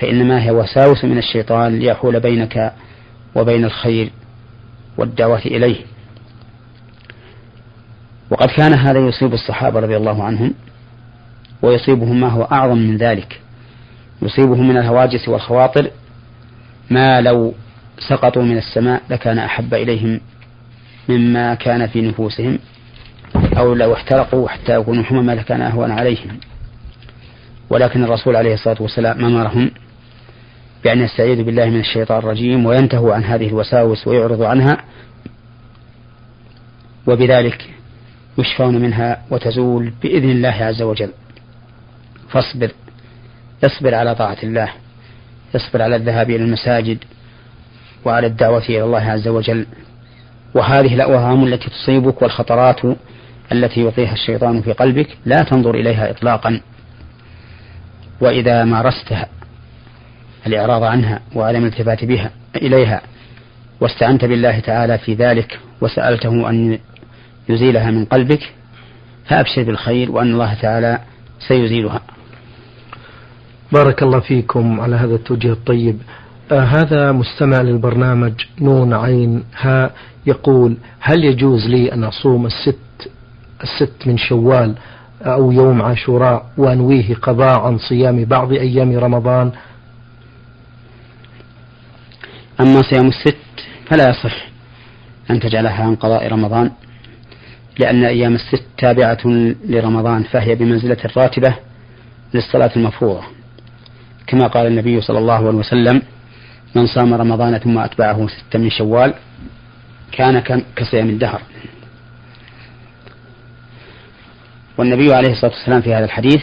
فإنما 0.00 0.44
هي 0.44 0.50
وساوس 0.50 1.04
من 1.04 1.18
الشيطان 1.18 1.78
ليحول 1.78 2.20
بينك 2.20 2.72
وبين 3.34 3.64
الخير 3.64 4.10
والدعوة 4.98 5.38
إليه. 5.38 5.76
وقد 8.30 8.48
كان 8.48 8.74
هذا 8.74 8.98
يصيب 8.98 9.34
الصحابة 9.34 9.80
رضي 9.80 9.96
الله 9.96 10.24
عنهم 10.24 10.54
ويصيبهم 11.62 12.20
ما 12.20 12.28
هو 12.28 12.42
أعظم 12.42 12.78
من 12.78 12.96
ذلك. 12.96 13.40
يصيبهم 14.22 14.68
من 14.68 14.76
الهواجس 14.76 15.28
والخواطر 15.28 15.90
ما 16.90 17.20
لو 17.20 17.54
سقطوا 18.08 18.42
من 18.42 18.58
السماء 18.58 19.02
لكان 19.10 19.38
أحب 19.38 19.74
إليهم 19.74 20.20
مما 21.08 21.54
كان 21.54 21.86
في 21.86 22.00
نفوسهم 22.02 22.58
أو 23.58 23.74
لو 23.74 23.94
احترقوا 23.94 24.48
حتى 24.48 24.74
يكونوا 24.74 25.04
حمما 25.04 25.32
لكان 25.32 25.62
أهون 25.62 25.90
عليهم. 25.90 26.40
ولكن 27.70 28.04
الرسول 28.04 28.36
عليه 28.36 28.54
الصلاة 28.54 28.76
والسلام 28.80 29.24
أمرهم 29.24 29.70
بأن 30.84 31.00
يستعيذوا 31.00 31.44
بالله 31.44 31.66
من 31.66 31.80
الشيطان 31.80 32.18
الرجيم 32.18 32.66
وينتهوا 32.66 33.14
عن 33.14 33.24
هذه 33.24 33.48
الوساوس 33.48 34.06
ويعرضوا 34.06 34.46
عنها 34.46 34.84
وبذلك 37.06 37.70
يشفون 38.38 38.82
منها 38.82 39.22
وتزول 39.30 39.92
بإذن 40.02 40.30
الله 40.30 40.48
عز 40.48 40.82
وجل. 40.82 41.10
فاصبر 42.28 42.70
اصبر 43.64 43.94
على 43.94 44.14
طاعة 44.14 44.36
الله 44.42 44.72
اصبر 45.56 45.82
على 45.82 45.96
الذهاب 45.96 46.30
إلى 46.30 46.44
المساجد 46.44 46.98
وعلى 48.04 48.26
الدعوة 48.26 48.62
إلى 48.68 48.84
الله 48.84 49.02
عز 49.02 49.28
وجل. 49.28 49.66
وهذه 50.54 50.94
الأوهام 50.94 51.44
التي 51.44 51.70
تصيبك 51.70 52.22
والخطرات 52.22 52.80
التي 53.52 53.80
يلقيها 53.80 54.12
الشيطان 54.12 54.62
في 54.62 54.72
قلبك 54.72 55.08
لا 55.24 55.42
تنظر 55.42 55.74
إليها 55.74 56.10
إطلاقا. 56.10 56.60
وإذا 58.20 58.64
مارستها 58.64 59.26
الإعراض 60.46 60.82
عنها 60.82 61.20
وعدم 61.34 61.62
الالتفات 61.62 62.04
بها 62.04 62.30
إليها 62.56 63.02
واستعنت 63.80 64.24
بالله 64.24 64.58
تعالى 64.60 64.98
في 64.98 65.14
ذلك 65.14 65.58
وسألته 65.80 66.50
أن 66.50 66.78
يزيلها 67.48 67.90
من 67.90 68.04
قلبك 68.04 68.52
فأبشر 69.24 69.62
بالخير 69.62 70.10
وأن 70.10 70.32
الله 70.32 70.54
تعالى 70.54 70.98
سيزيلها. 71.48 72.00
بارك 73.72 74.02
الله 74.02 74.20
فيكم 74.20 74.80
على 74.80 74.96
هذا 74.96 75.14
التوجيه 75.14 75.52
الطيب. 75.52 75.98
هذا 76.52 77.12
مستمع 77.12 77.60
للبرنامج 77.60 78.32
نون 78.60 78.94
عين 78.94 79.44
ها 79.56 79.90
يقول 80.26 80.76
هل 81.00 81.24
يجوز 81.24 81.66
لي 81.66 81.92
أن 81.92 82.04
أصوم 82.04 82.46
الست 82.46 82.78
الست 83.62 84.06
من 84.06 84.18
شوال 84.18 84.74
أو 85.22 85.52
يوم 85.52 85.82
عاشوراء 85.82 86.46
وأنويه 86.56 87.14
قضاء 87.14 87.60
عن 87.60 87.78
صيام 87.78 88.24
بعض 88.24 88.52
أيام 88.52 88.98
رمضان؟ 88.98 89.52
أما 92.60 92.82
صيام 92.82 93.08
الست 93.08 93.36
فلا 93.86 94.10
يصح 94.10 94.46
أن 95.30 95.40
تجعلها 95.40 95.84
عن 95.84 95.96
قضاء 95.96 96.28
رمضان 96.28 96.70
لأن 97.78 98.04
أيام 98.04 98.34
الست 98.34 98.64
تابعة 98.78 99.18
لرمضان 99.68 100.22
فهي 100.22 100.54
بمنزلة 100.54 100.96
الراتبة 101.04 101.54
للصلاة 102.34 102.70
المفروضة. 102.76 103.22
كما 104.26 104.46
قال 104.46 104.66
النبي 104.66 105.00
صلى 105.00 105.18
الله 105.18 105.34
عليه 105.34 105.58
وسلم 105.58 106.02
من 106.74 106.86
صام 106.86 107.14
رمضان 107.14 107.58
ثم 107.58 107.78
أتبعه 107.78 108.28
ستة 108.28 108.58
من 108.58 108.70
شوال 108.70 109.14
كان 110.12 110.62
كصيام 110.76 111.08
الدهر. 111.08 111.42
والنبي 114.78 115.14
عليه 115.14 115.32
الصلاة 115.32 115.52
والسلام 115.52 115.80
في 115.80 115.94
هذا 115.94 116.04
الحديث 116.04 116.42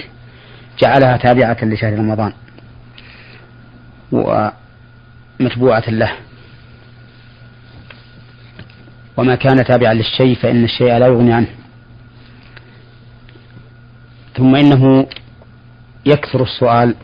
جعلها 0.79 1.17
تابعة 1.17 1.57
لشهر 1.61 1.93
رمضان 1.99 2.33
ومتبوعة 4.11 5.89
له. 5.89 6.11
وما 9.17 9.35
كان 9.35 9.65
تابعا 9.65 9.93
للشيء 9.93 10.35
فإن 10.35 10.63
الشيء 10.63 10.97
لا 10.97 11.07
يغني 11.07 11.33
عنه. 11.33 11.47
ثم 14.37 14.55
إنه 14.55 15.07
يكثر 16.05 16.43
السؤال 16.43 16.95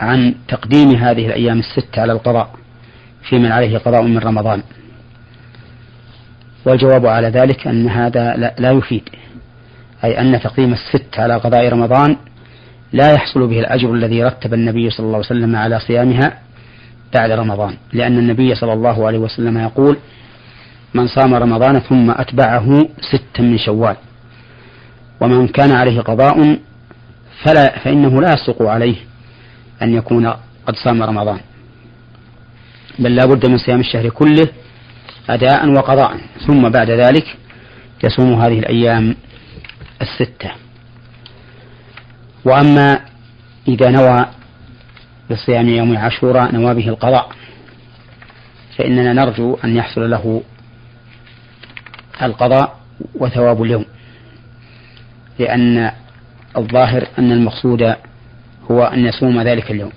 عن 0.00 0.34
تقديم 0.48 0.90
هذه 0.90 1.26
الأيام 1.26 1.58
الست 1.58 1.98
على 1.98 2.12
القضاء 2.12 2.50
في 3.28 3.38
من 3.38 3.52
عليه 3.52 3.78
قضاء 3.78 4.02
من 4.02 4.18
رمضان. 4.18 4.62
والجواب 6.66 7.06
على 7.06 7.28
ذلك 7.28 7.66
أن 7.66 7.88
هذا 7.88 8.54
لا 8.58 8.70
يفيد 8.70 9.08
أي 10.04 10.20
أن 10.20 10.40
تقديم 10.40 10.72
الست 10.72 11.18
على 11.18 11.36
قضاء 11.36 11.68
رمضان 11.68 12.16
لا 12.92 13.12
يحصل 13.12 13.46
به 13.46 13.60
الأجر 13.60 13.94
الذي 13.94 14.24
رتب 14.24 14.54
النبي 14.54 14.90
صلى 14.90 15.06
الله 15.06 15.16
عليه 15.16 15.26
وسلم 15.26 15.56
على 15.56 15.80
صيامها 15.80 16.38
بعد 17.14 17.30
رمضان 17.30 17.76
لأن 17.92 18.18
النبي 18.18 18.54
صلى 18.54 18.72
الله 18.72 19.06
عليه 19.06 19.18
وسلم 19.18 19.58
يقول 19.58 19.96
من 20.94 21.06
صام 21.06 21.34
رمضان 21.34 21.78
ثم 21.78 22.10
أتبعه 22.10 22.88
ستا 23.00 23.42
من 23.42 23.58
شوال 23.58 23.96
ومن 25.20 25.48
كان 25.48 25.70
عليه 25.72 26.00
قضاء 26.00 26.58
فلا 27.44 27.78
فإنه 27.78 28.20
لا 28.20 28.32
يصدق 28.32 28.62
عليه 28.62 28.96
أن 29.84 29.94
يكون 29.94 30.26
قد 30.66 30.76
صام 30.84 31.02
رمضان. 31.02 31.40
بل 32.98 33.14
لا 33.16 33.24
بد 33.24 33.46
من 33.46 33.58
صيام 33.58 33.80
الشهر 33.80 34.08
كله 34.08 34.48
أداء 35.28 35.68
وقضاء. 35.68 36.20
ثم 36.46 36.68
بعد 36.68 36.90
ذلك 36.90 37.36
يصوم 38.04 38.40
هذه 38.40 38.58
الأيام 38.58 39.16
الستة. 40.02 40.50
وأما 42.44 43.00
إذا 43.68 43.90
نوى 43.90 44.26
بصيام 45.30 45.68
يوم 45.68 45.96
عاشوراء 45.96 46.52
نوى 46.52 46.74
به 46.74 46.88
القضاء 46.88 47.28
فإننا 48.76 49.12
نرجو 49.12 49.58
أن 49.64 49.76
يحصل 49.76 50.10
له 50.10 50.42
القضاء 52.22 52.80
وثواب 53.14 53.62
اليوم. 53.62 53.84
لأن 55.38 55.90
الظاهر 56.56 57.06
أن 57.18 57.32
المقصود 57.32 57.94
هو 58.70 58.84
أن 58.84 59.06
يصوم 59.06 59.40
ذلك 59.40 59.70
اليوم. 59.70 59.92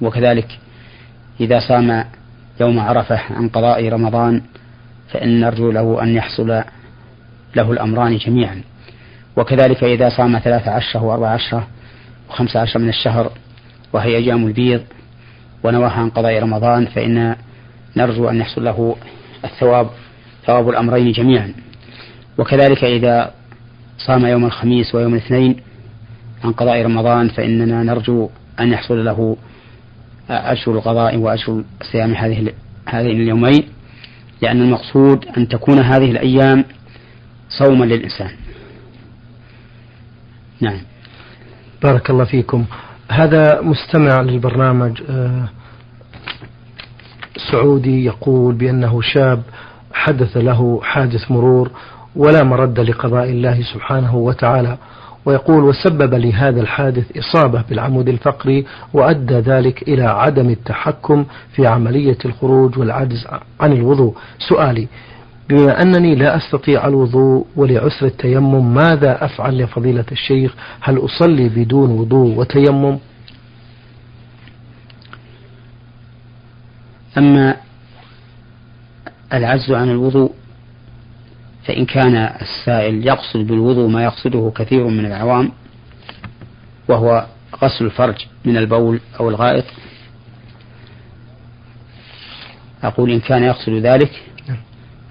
وكذلك 0.00 0.58
إذا 1.40 1.60
صام 1.68 2.04
يوم 2.60 2.78
عرفة 2.80 3.20
عن 3.30 3.48
قضاء 3.48 3.88
رمضان 3.88 4.42
فإن 5.12 5.40
نرجو 5.40 5.70
له 5.70 6.02
أن 6.02 6.08
يحصل 6.08 6.62
له 7.56 7.72
الأمران 7.72 8.16
جميعا. 8.16 8.62
وكذلك 9.36 9.84
إذا 9.84 10.08
صام 10.08 10.38
ثلاث 10.38 10.68
عشرة 10.68 11.02
وأربع 11.02 11.28
عشرة 11.28 11.66
وخمس 12.30 12.56
عشرة 12.56 12.80
من 12.80 12.88
الشهر 12.88 13.32
وهي 13.92 14.16
أيام 14.16 14.46
البيض 14.46 14.82
ونواها 15.64 15.90
عن 15.90 16.10
قضاء 16.10 16.42
رمضان 16.42 16.86
فإن 16.86 17.36
نرجو 17.96 18.28
أن 18.28 18.36
يحصل 18.36 18.64
له 18.64 18.96
الثواب 19.44 19.90
ثواب 20.46 20.68
الأمرين 20.68 21.12
جميعا. 21.12 21.52
وكذلك 22.38 22.84
إذا 22.84 23.30
صام 23.98 24.26
يوم 24.26 24.44
الخميس 24.44 24.94
ويوم 24.94 25.14
الاثنين 25.14 25.56
عن 26.44 26.52
قضاء 26.52 26.82
رمضان 26.82 27.28
فإننا 27.28 27.82
نرجو 27.82 28.28
أن 28.60 28.72
يحصل 28.72 29.04
له 29.04 29.36
أشهر 30.30 30.74
القضاء 30.74 31.16
وأشهر 31.16 31.64
صيام 31.92 32.14
هذه 32.14 32.52
هذين 32.88 33.20
اليومين 33.20 33.68
لأن 34.42 34.62
المقصود 34.62 35.24
أن 35.38 35.48
تكون 35.48 35.78
هذه 35.78 36.10
الأيام 36.10 36.64
صوما 37.48 37.84
للإنسان. 37.84 38.30
نعم. 40.60 40.80
بارك 41.82 42.10
الله 42.10 42.24
فيكم. 42.24 42.64
هذا 43.10 43.60
مستمع 43.60 44.20
للبرنامج 44.20 45.02
آه، 45.10 45.48
سعودي 47.50 48.04
يقول 48.04 48.54
بأنه 48.54 49.00
شاب 49.00 49.42
حدث 49.92 50.36
له 50.36 50.80
حادث 50.82 51.30
مرور 51.30 51.70
ولا 52.16 52.42
مرد 52.42 52.80
لقضاء 52.80 53.30
الله 53.30 53.62
سبحانه 53.62 54.16
وتعالى. 54.16 54.78
ويقول 55.26 55.64
وسبب 55.64 56.14
لي 56.14 56.32
هذا 56.32 56.60
الحادث 56.60 57.16
إصابة 57.16 57.64
بالعمود 57.68 58.08
الفقري 58.08 58.66
وأدى 58.94 59.34
ذلك 59.34 59.82
إلى 59.82 60.02
عدم 60.04 60.50
التحكم 60.50 61.24
في 61.52 61.66
عملية 61.66 62.18
الخروج 62.24 62.78
والعجز 62.78 63.26
عن 63.60 63.72
الوضوء. 63.72 64.14
سؤالي 64.48 64.88
بما 65.48 65.82
أنني 65.82 66.14
لا 66.14 66.36
أستطيع 66.36 66.86
الوضوء 66.86 67.46
ولعسر 67.56 68.06
التيمم 68.06 68.74
ماذا 68.74 69.24
أفعل 69.24 69.62
لفضيلة 69.62 70.04
الشيخ؟ 70.12 70.54
هل 70.80 70.98
أصلي 70.98 71.48
بدون 71.48 71.90
وضوء 71.90 72.38
وتيمم؟ 72.38 72.98
أما 77.18 77.56
العجز 79.32 79.72
عن 79.72 79.90
الوضوء 79.90 80.32
فإن 81.66 81.86
كان 81.86 82.16
السائل 82.16 83.06
يقصد 83.06 83.46
بالوضوء 83.46 83.88
ما 83.88 84.04
يقصده 84.04 84.52
كثير 84.56 84.86
من 84.86 85.06
العوام 85.06 85.52
وهو 86.88 87.26
غسل 87.62 87.84
الفرج 87.84 88.26
من 88.44 88.56
البول 88.56 89.00
أو 89.20 89.28
الغائط. 89.28 89.64
أقول 92.82 93.10
إن 93.10 93.20
كان 93.20 93.42
يقصد 93.42 93.72
ذلك 93.72 94.22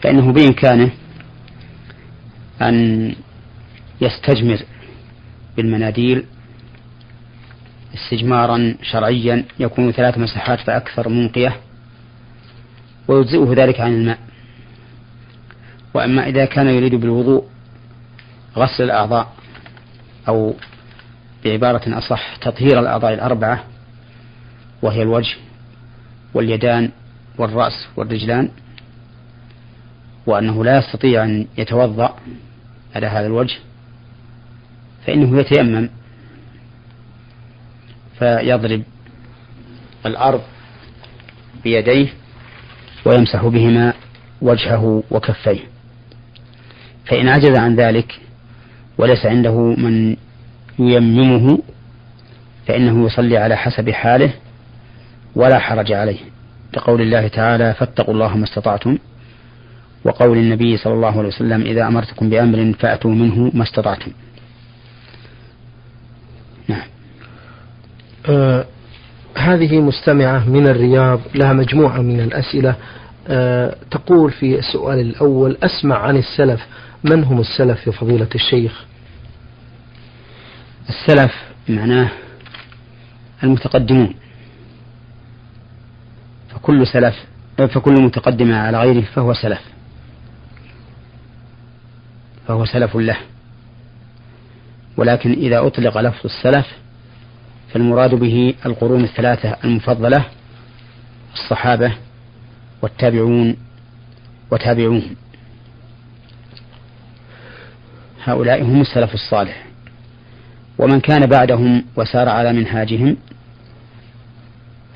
فإنه 0.02 0.34
بإمكانه 0.34 0.92
أن 2.62 3.16
يستجمر 4.02 4.60
بالمناديل 5.58 6.24
استجمارا 7.94 8.76
شرعيا 8.82 9.46
يكون 9.60 9.92
ثلاث 9.92 10.18
مساحات 10.18 10.60
فأكثر 10.60 11.10
منقية 11.10 11.56
ويجزئه 13.08 13.54
ذلك 13.54 13.80
عن 13.80 13.94
الماء. 13.94 14.20
وأما 15.96 16.28
إذا 16.28 16.46
كان 16.46 16.68
يريد 16.68 16.96
بالوضوء 16.96 17.46
غسل 18.58 18.84
الأعضاء 18.84 19.34
أو 20.28 20.54
بعبارة 21.46 21.98
أصح 21.98 22.36
تطهير 22.36 22.80
الأعضاء 22.80 23.14
الأربعة 23.14 23.64
وهي 24.82 25.02
الوجه 25.02 25.36
واليدان 26.34 26.92
والرأس 27.38 27.88
والرجلان 27.96 28.50
وأنه 30.26 30.64
لا 30.64 30.78
يستطيع 30.78 31.24
أن 31.24 31.48
يتوضأ 31.58 32.16
على 32.96 33.08
هذا 33.08 33.28
الوجه 33.28 33.56
فإنه 35.08 35.40
يتيمم 35.40 35.90
فيضرب 38.20 38.84
الأرض 40.06 40.42
بيديه 41.64 42.08
ويمسح 43.06 43.46
بهما 43.46 43.94
وجهه 44.42 45.04
وكفيه. 45.12 45.75
فإن 47.06 47.30
عجز 47.30 47.58
عن 47.58 47.76
ذلك 47.76 48.20
وليس 48.98 49.26
عنده 49.26 49.58
من 49.58 50.16
ييممه 50.80 51.60
فإنه 52.68 53.06
يصلي 53.06 53.38
على 53.38 53.56
حسب 53.58 53.90
حاله 53.90 54.34
ولا 55.36 55.60
حرج 55.60 55.92
عليه. 55.92 56.20
لقول 56.74 57.02
الله 57.02 57.28
تعالى 57.28 57.74
فاتقوا 57.74 58.14
الله 58.14 58.38
ما 58.38 58.44
استطعتم. 58.44 58.98
وقول 60.06 60.38
النبي 60.38 60.78
صلى 60.78 60.94
الله 60.94 61.18
عليه 61.18 61.28
وسلم 61.28 61.62
إذا 61.62 61.88
أمرتكم 61.88 62.30
بأمر 62.30 62.74
فأتوا 62.80 63.12
منه 63.12 63.52
ما 63.54 63.64
استطعتم. 63.64 64.12
نعم. 66.68 66.88
آه 68.30 68.66
هذه 69.38 69.80
مستمعة 69.80 70.50
من 70.50 70.68
الرياض 70.68 71.20
لها 71.36 71.54
مجموعة 71.54 72.02
من 72.02 72.20
الأسئلة. 72.20 72.76
آه 73.28 73.76
تقول 73.92 74.32
في 74.32 74.60
السؤال 74.60 75.00
الأول 75.00 75.58
أسمع 75.64 75.98
عن 75.98 76.18
السلف 76.18 76.68
من 77.10 77.24
هم 77.24 77.40
السلف 77.40 77.88
يا 77.88 77.92
فضيلة 77.92 78.28
الشيخ؟ 78.36 78.86
السلف 80.90 81.34
معناه 81.70 82.10
المتقدمون. 83.44 84.16
فكل 86.50 86.88
سلف 86.88 87.26
فكل 87.58 87.94
متقدم 88.02 88.54
على 88.54 88.80
غيره 88.80 89.02
فهو 89.02 89.34
سلف. 89.34 89.62
فهو 92.48 92.66
سلف 92.66 92.96
له. 92.96 93.18
ولكن 94.98 95.32
إذا 95.32 95.68
أطلق 95.68 95.98
لفظ 95.98 96.26
السلف 96.26 96.68
فالمراد 97.74 98.16
به 98.16 98.54
القرون 98.66 99.04
الثلاثة 99.04 99.58
المفضلة 99.64 100.26
الصحابة 101.34 101.94
والتابعون 102.82 103.58
وتابعوهم. 104.52 105.16
هؤلاء 108.26 108.64
هم 108.64 108.82
السلف 108.82 109.14
الصالح. 109.14 109.66
ومن 110.78 111.00
كان 111.00 111.26
بعدهم 111.26 111.86
وسار 111.96 112.30
على 112.30 112.54
منهاجهم 112.54 113.18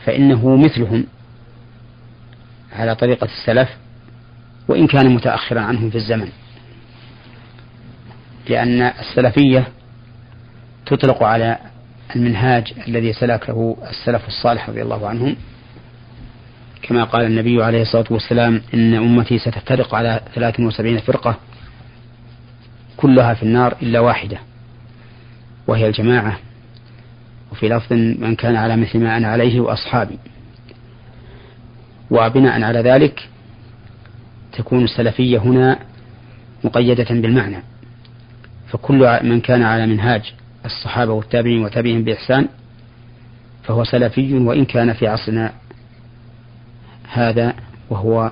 فإنه 0.05 0.55
مثلهم 0.55 1.05
على 2.73 2.95
طريقة 2.95 3.25
السلف 3.25 3.69
وإن 4.67 4.87
كان 4.87 5.09
متأخرا 5.09 5.61
عنهم 5.61 5.89
في 5.89 5.95
الزمن. 5.95 6.29
لأن 8.49 8.81
السلفية 8.81 9.67
تطلق 10.85 11.23
على 11.23 11.57
المنهاج 12.15 12.73
الذي 12.87 13.13
سلكه 13.13 13.77
السلف 13.89 14.27
الصالح 14.27 14.69
رضي 14.69 14.81
الله 14.81 15.07
عنهم. 15.07 15.35
كما 16.81 17.03
قال 17.03 17.25
النبي 17.25 17.63
عليه 17.63 17.81
الصلاة 17.81 18.05
والسلام 18.09 18.61
إن 18.73 18.93
أمتي 18.93 19.39
ستفترق 19.39 19.95
على 19.95 20.21
73 20.35 20.99
فرقة. 20.99 21.37
كلها 22.99 23.33
في 23.33 23.43
النار 23.43 23.75
إلا 23.81 23.99
واحدة 23.99 24.39
وهي 25.67 25.87
الجماعة. 25.87 26.39
وفي 27.51 27.69
لفظ 27.69 27.93
من 27.93 28.35
كان 28.35 28.55
على 28.55 28.77
مثل 28.77 28.99
ما 28.99 29.17
أنا 29.17 29.27
عليه 29.27 29.59
وأصحابي. 29.59 30.19
وبناء 32.11 32.61
على 32.61 32.79
ذلك 32.79 33.29
تكون 34.53 34.83
السلفية 34.83 35.37
هنا 35.37 35.79
مقيدة 36.63 37.07
بالمعنى. 37.09 37.63
فكل 38.67 39.19
من 39.23 39.41
كان 39.41 39.63
على 39.63 39.87
منهاج 39.87 40.33
الصحابة 40.65 41.11
والتابعين 41.11 41.63
وتابعين 41.63 42.03
بإحسان 42.03 42.47
فهو 43.63 43.83
سلفي 43.83 44.33
وإن 44.33 44.65
كان 44.65 44.93
في 44.93 45.07
عصرنا 45.07 45.53
هذا 47.11 47.53
وهو 47.89 48.31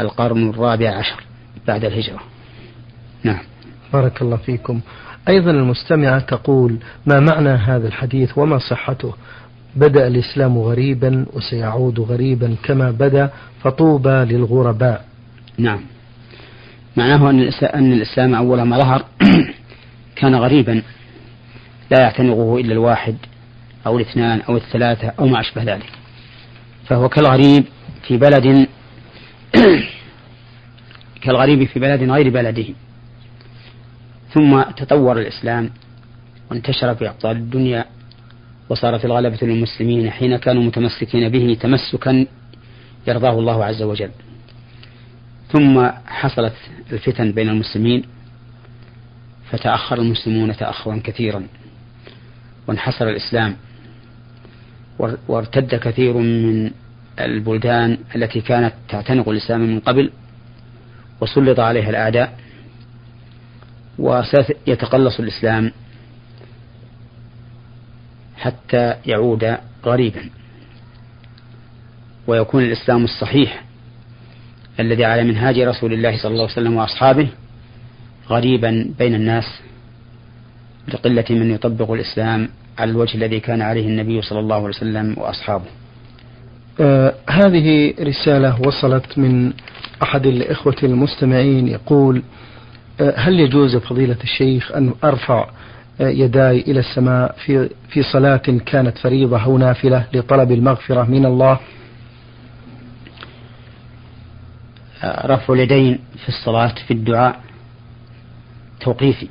القرن 0.00 0.50
الرابع 0.50 0.98
عشر 0.98 1.24
بعد 1.66 1.84
الهجرة. 1.84 2.20
نعم. 3.22 3.51
بارك 3.92 4.22
الله 4.22 4.36
فيكم. 4.36 4.80
أيضا 5.28 5.50
المستمعة 5.50 6.18
تقول 6.18 6.76
ما 7.06 7.20
معنى 7.20 7.48
هذا 7.48 7.88
الحديث 7.88 8.38
وما 8.38 8.58
صحته؟ 8.58 9.14
بدأ 9.76 10.06
الإسلام 10.06 10.58
غريبا 10.58 11.26
وسيعود 11.32 12.00
غريبا 12.00 12.56
كما 12.62 12.90
بدأ 12.90 13.30
فطوبى 13.62 14.10
للغرباء. 14.10 15.04
نعم. 15.58 15.80
معناه 16.96 17.30
أن 17.74 17.92
الإسلام 17.92 18.34
أول 18.34 18.62
ما 18.62 18.78
ظهر 18.78 19.04
كان 20.16 20.34
غريبا. 20.34 20.82
لا 21.90 22.00
يعتنقه 22.00 22.58
إلا 22.58 22.72
الواحد 22.72 23.16
أو 23.86 23.96
الاثنان 23.96 24.40
أو 24.48 24.56
الثلاثة 24.56 25.12
أو 25.18 25.26
ما 25.26 25.40
أشبه 25.40 25.62
ذلك. 25.62 25.92
فهو 26.86 27.08
كالغريب 27.08 27.64
في 28.08 28.16
بلد 28.16 28.68
كالغريب 31.22 31.64
في 31.64 31.80
بلد 31.80 32.10
غير 32.10 32.30
بلده. 32.30 32.64
ثم 34.34 34.62
تطور 34.62 35.18
الإسلام 35.20 35.70
وانتشر 36.50 36.94
في 36.94 37.08
أقطار 37.08 37.32
الدنيا 37.36 37.84
وصارت 38.68 39.04
الغلبة 39.04 39.38
للمسلمين 39.42 40.10
حين 40.10 40.36
كانوا 40.36 40.62
متمسكين 40.62 41.28
به 41.28 41.56
تمسكا 41.60 42.26
يرضاه 43.06 43.38
الله 43.38 43.64
عز 43.64 43.82
وجل. 43.82 44.10
ثم 45.48 45.86
حصلت 46.06 46.52
الفتن 46.92 47.32
بين 47.32 47.48
المسلمين 47.48 48.02
فتأخر 49.50 49.98
المسلمون 49.98 50.56
تأخرا 50.56 51.00
كثيرا 51.04 51.46
وانحصر 52.66 53.08
الإسلام 53.08 53.56
وارتد 55.28 55.74
كثير 55.74 56.16
من 56.16 56.70
البلدان 57.20 57.98
التي 58.16 58.40
كانت 58.40 58.72
تعتنق 58.88 59.28
الإسلام 59.28 59.60
من 59.60 59.80
قبل 59.80 60.10
وسلط 61.20 61.60
عليها 61.60 61.90
الأعداء. 61.90 62.38
وسيتقلص 63.98 65.20
الإسلام 65.20 65.72
حتى 68.36 68.94
يعود 69.06 69.56
غريبا 69.84 70.30
ويكون 72.26 72.62
الإسلام 72.62 73.04
الصحيح 73.04 73.64
الذي 74.80 75.04
على 75.04 75.24
منهاج 75.24 75.58
رسول 75.58 75.92
الله 75.92 76.16
صلى 76.16 76.30
الله 76.30 76.42
عليه 76.42 76.52
وسلم 76.52 76.76
وأصحابه 76.76 77.28
غريبا 78.28 78.90
بين 78.98 79.14
الناس 79.14 79.44
لقلة 80.88 81.24
من 81.30 81.50
يطبق 81.50 81.90
الإسلام 81.90 82.48
على 82.78 82.90
الوجه 82.90 83.14
الذي 83.16 83.40
كان 83.40 83.62
عليه 83.62 83.86
النبي 83.86 84.22
صلى 84.22 84.40
الله 84.40 84.56
عليه 84.56 84.68
وسلم 84.68 85.14
وأصحابه. 85.18 85.64
آه 86.80 87.14
هذه 87.30 87.94
رسالة 88.00 88.60
وصلت 88.60 89.18
من 89.18 89.52
أحد 90.02 90.26
الإخوة 90.26 90.76
المستمعين 90.82 91.68
يقول 91.68 92.22
هل 93.16 93.40
يجوز 93.40 93.76
فضيلة 93.76 94.16
الشيخ 94.22 94.72
أن 94.72 94.94
أرفع 95.04 95.50
يداي 96.00 96.60
إلى 96.60 96.80
السماء 96.80 97.34
في 97.44 97.70
في 97.88 98.02
صلاة 98.02 98.36
كانت 98.66 98.98
فريضة 98.98 99.44
أو 99.44 99.58
نافلة 99.58 100.06
لطلب 100.12 100.52
المغفرة 100.52 101.02
من 101.02 101.26
الله؟ 101.26 101.60
رفع 105.04 105.54
اليدين 105.54 105.98
في 106.22 106.28
الصلاة 106.28 106.74
في 106.86 106.90
الدعاء 106.90 107.40
توقيفي. 108.80 109.28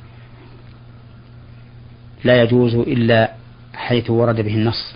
لا 2.23 2.41
يجوز 2.41 2.75
إلا 2.75 3.31
حيث 3.73 4.09
ورد 4.09 4.41
به 4.41 4.53
النص. 4.53 4.95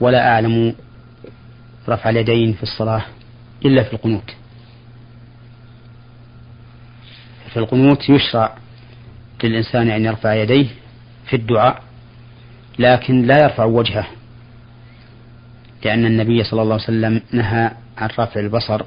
ولا 0.00 0.28
أعلم 0.28 0.74
رفع 1.88 2.10
اليدين 2.10 2.52
في 2.52 2.62
الصلاة 2.62 3.02
إلا 3.64 3.82
في 3.82 3.92
القنوت. 3.92 4.41
في 7.52 7.58
القنوت 7.58 8.08
يشرع 8.08 8.54
للإنسان 9.44 9.90
أن 9.90 10.04
يرفع 10.04 10.34
يديه 10.34 10.66
في 11.26 11.36
الدعاء 11.36 11.82
لكن 12.78 13.22
لا 13.22 13.42
يرفع 13.42 13.64
وجهه 13.64 14.06
لأن 15.84 16.06
النبي 16.06 16.44
صلى 16.44 16.62
الله 16.62 16.74
عليه 16.74 16.84
وسلم 16.84 17.20
نهى 17.32 17.70
عن 17.98 18.08
رفع 18.18 18.40
البصر 18.40 18.82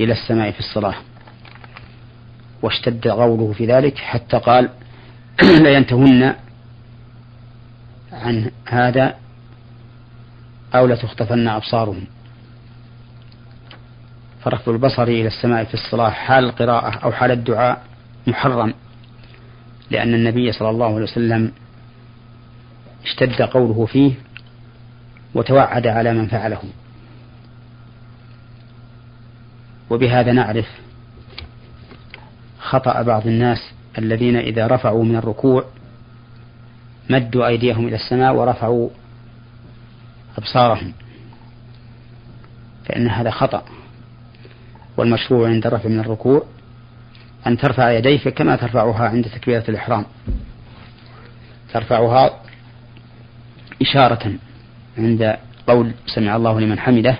إلى 0.00 0.12
السماء 0.12 0.50
في 0.50 0.58
الصلاة 0.60 0.94
واشتد 2.62 3.08
قوله 3.08 3.52
في 3.52 3.66
ذلك 3.66 3.98
حتى 3.98 4.38
قال 4.38 4.70
لينتهن 5.64 6.34
عن 8.12 8.50
هذا 8.68 9.14
أو 10.74 10.86
لتخطفن 10.86 11.48
أبصارهم. 11.48 12.06
فرفع 14.46 14.72
البصر 14.72 15.02
إلى 15.02 15.26
السماء 15.26 15.64
في 15.64 15.74
الصلاة 15.74 16.10
حال 16.10 16.44
القراءة 16.44 16.98
أو 17.04 17.12
حال 17.12 17.30
الدعاء 17.30 17.82
محرم 18.26 18.74
لأن 19.90 20.14
النبي 20.14 20.52
صلى 20.52 20.70
الله 20.70 20.86
عليه 20.86 21.02
وسلم 21.02 21.52
اشتد 23.04 23.42
قوله 23.42 23.86
فيه 23.86 24.12
وتوعد 25.34 25.86
على 25.86 26.12
من 26.12 26.26
فعله. 26.26 26.62
وبهذا 29.90 30.32
نعرف 30.32 30.68
خطأ 32.58 33.02
بعض 33.02 33.26
الناس 33.26 33.58
الذين 33.98 34.36
إذا 34.36 34.66
رفعوا 34.66 35.04
من 35.04 35.16
الركوع 35.16 35.64
مدوا 37.10 37.46
أيديهم 37.46 37.88
إلى 37.88 37.96
السماء 37.96 38.34
ورفعوا 38.34 38.88
أبصارهم 40.38 40.92
فإن 42.84 43.08
هذا 43.08 43.30
خطأ. 43.30 43.62
والمشروع 44.96 45.48
عند 45.48 45.66
الرفع 45.66 45.88
من 45.88 46.00
الركوع 46.00 46.42
أن 47.46 47.56
ترفع 47.56 47.90
يديك 47.90 48.28
كما 48.28 48.56
ترفعها 48.56 49.08
عند 49.08 49.24
تكبيرة 49.24 49.64
الإحرام. 49.68 50.04
ترفعها 51.72 52.30
إشارة 53.82 54.32
عند 54.98 55.36
قول 55.66 55.92
سمع 56.06 56.36
الله 56.36 56.60
لمن 56.60 56.78
حمده 56.78 57.18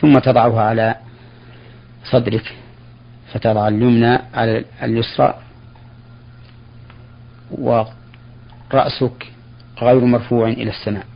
ثم 0.00 0.18
تضعها 0.18 0.62
على 0.62 0.94
صدرك 2.04 2.54
فتضع 3.32 3.68
اليمنى 3.68 4.18
على 4.34 4.64
اليسرى 4.82 5.34
ورأسك 7.50 9.32
غير 9.82 10.04
مرفوع 10.04 10.48
إلى 10.48 10.70
السماء. 10.70 11.06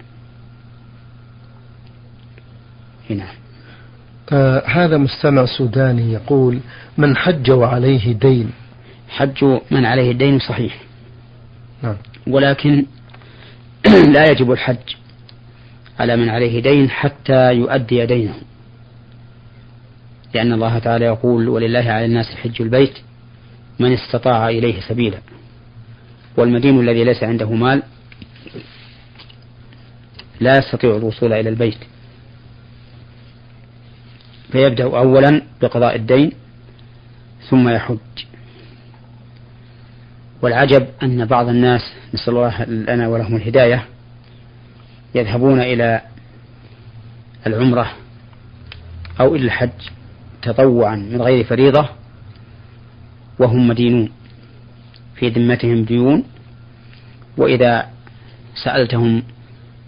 هنا. 3.10 3.41
آه 4.32 4.62
هذا 4.66 4.96
مستمع 4.96 5.46
سوداني 5.46 6.12
يقول 6.12 6.60
من 6.98 7.16
حج 7.16 7.50
وعليه 7.50 8.12
دين. 8.12 8.50
حج 9.08 9.44
من 9.70 9.84
عليه 9.84 10.12
دين 10.12 10.38
صحيح. 10.38 10.78
نعم. 11.82 11.96
ولكن 12.26 12.86
لا 14.14 14.30
يجب 14.30 14.52
الحج 14.52 14.94
على 16.00 16.16
من 16.16 16.28
عليه 16.28 16.62
دين 16.62 16.90
حتى 16.90 17.52
يؤدي 17.52 18.06
دينه. 18.06 18.34
لأن 20.34 20.52
الله 20.52 20.78
تعالى 20.78 21.04
يقول 21.04 21.48
ولله 21.48 21.90
على 21.90 22.04
الناس 22.04 22.26
حج 22.26 22.62
البيت 22.62 22.98
من 23.78 23.92
استطاع 23.92 24.48
إليه 24.48 24.80
سبيلا. 24.80 25.18
والمدين 26.36 26.80
الذي 26.80 27.04
ليس 27.04 27.22
عنده 27.22 27.50
مال 27.50 27.82
لا 30.40 30.58
يستطيع 30.58 30.96
الوصول 30.96 31.32
إلى 31.32 31.48
البيت. 31.48 31.91
فيبدأ 34.52 34.84
أولا 34.84 35.42
بقضاء 35.62 35.96
الدين 35.96 36.32
ثم 37.50 37.68
يحج. 37.68 37.98
والعجب 40.42 40.86
أن 41.02 41.24
بعض 41.24 41.48
الناس 41.48 41.80
نسأل 42.14 42.34
الله 42.34 42.64
لنا 42.64 43.08
ولهم 43.08 43.36
الهداية 43.36 43.84
يذهبون 45.14 45.60
إلى 45.60 46.00
العمرة 47.46 47.92
أو 49.20 49.34
إلى 49.34 49.44
الحج 49.44 49.70
تطوعا 50.42 50.96
من 50.96 51.22
غير 51.22 51.44
فريضة 51.44 51.88
وهم 53.38 53.68
مدينون. 53.68 54.10
في 55.14 55.28
ذمتهم 55.28 55.84
ديون 55.84 56.24
وإذا 57.36 57.86
سألتهم 58.64 59.22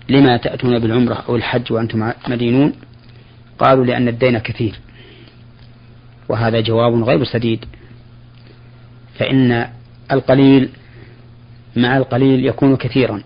لما 0.08 0.36
تأتون 0.36 0.78
بالعمرة 0.78 1.24
أو 1.28 1.36
الحج 1.36 1.72
وأنتم 1.72 2.12
مدينون 2.28 2.72
قالوا 3.58 3.84
لأن 3.84 4.08
الدين 4.08 4.38
كثير 4.38 4.74
وهذا 6.28 6.60
جواب 6.60 7.04
غير 7.04 7.24
سديد. 7.24 7.64
فإن 9.18 9.68
القليل 10.12 10.68
مع 11.76 11.96
القليل 11.96 12.46
يكون 12.46 12.76
كثيرا. 12.76 13.22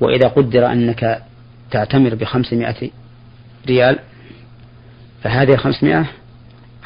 وإذا 0.00 0.28
قدر 0.28 0.72
أنك 0.72 1.22
تعتمر 1.70 2.14
بخمسمائة 2.14 2.90
ريال 3.66 3.98
فهذه 5.22 5.54
الخمسمائة 5.54 6.06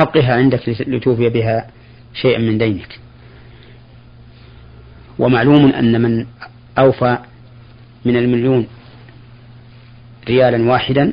أبقها 0.01 0.35
عندك 0.35 0.69
لتوفي 0.69 1.29
بها 1.29 1.71
شيئا 2.15 2.39
من 2.39 2.59
دينك. 2.59 2.99
ومعلوم 5.19 5.73
أن 5.73 6.03
من 6.03 6.27
أوفى 6.79 7.19
من 8.05 8.17
المليون 8.17 8.67
ريالا 10.29 10.71
واحدا 10.71 11.13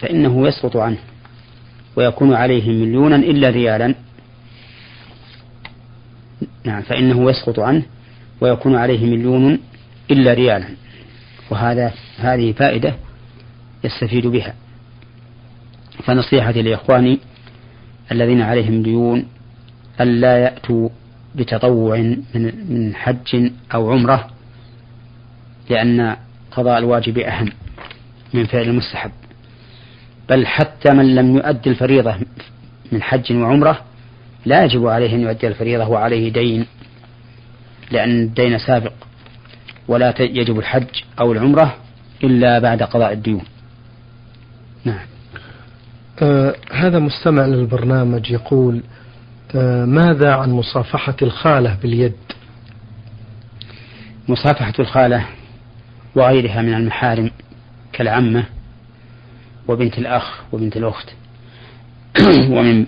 فإنه 0.00 0.48
يسقط 0.48 0.76
عنه 0.76 0.98
ويكون 1.96 2.34
عليه 2.34 2.68
مليونا 2.68 3.16
إلا 3.16 3.50
ريالا. 3.50 3.94
نعم 6.64 6.82
فإنه 6.82 7.30
يسقط 7.30 7.60
عنه 7.60 7.82
ويكون 8.40 8.76
عليه 8.76 9.06
مليون 9.06 9.58
إلا 10.10 10.34
ريالا. 10.34 10.66
وهذا 11.50 11.92
هذه 12.18 12.52
فائدة 12.52 12.94
يستفيد 13.84 14.26
بها. 14.26 14.54
فنصيحتي 16.04 16.62
لإخواني 16.62 17.18
الذين 18.12 18.42
عليهم 18.42 18.82
ديون 18.82 19.26
ألا 20.00 20.38
يأتوا 20.38 20.88
بتطوع 21.34 21.98
من 22.34 22.52
من 22.68 22.94
حج 22.94 23.50
أو 23.74 23.92
عمرة 23.92 24.30
لأن 25.70 26.16
قضاء 26.50 26.78
الواجب 26.78 27.18
أهم 27.18 27.48
من 28.34 28.46
فعل 28.46 28.62
المستحب. 28.62 29.10
بل 30.30 30.46
حتى 30.46 30.94
من 30.94 31.14
لم 31.14 31.36
يؤدي 31.36 31.70
الفريضة 31.70 32.14
من 32.92 33.02
حج 33.02 33.32
وعمرة 33.32 33.80
لا 34.46 34.64
يجب 34.64 34.86
عليه 34.86 35.14
أن 35.14 35.20
يؤدي 35.20 35.48
الفريضة 35.48 35.88
وعليه 35.88 36.32
دين 36.32 36.66
لأن 37.90 38.22
الدين 38.22 38.58
سابق 38.58 38.92
ولا 39.88 40.14
يجب 40.20 40.58
الحج 40.58 40.88
أو 41.20 41.32
العمرة 41.32 41.76
إلا 42.24 42.58
بعد 42.58 42.82
قضاء 42.82 43.12
الديون. 43.12 43.42
نعم. 44.84 45.06
آه 46.22 46.54
هذا 46.72 46.98
مستمع 46.98 47.46
للبرنامج 47.46 48.30
يقول 48.30 48.82
آه 49.54 49.84
ماذا 49.84 50.34
عن 50.34 50.50
مصافحة 50.50 51.16
الخالة 51.22 51.76
باليد؟ 51.82 52.16
مصافحة 54.28 54.72
الخالة 54.78 55.26
وغيرها 56.14 56.62
من 56.62 56.74
المحارم 56.74 57.30
كالعمة 57.92 58.44
وبنت 59.70 59.98
الأخ 59.98 60.40
وبنت 60.52 60.76
الأخت. 60.76 61.08
ومن 62.56 62.86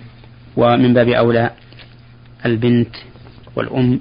ومن 0.57 0.93
باب 0.93 1.09
أولى 1.09 1.51
البنت 2.45 2.95
والأم. 3.55 3.99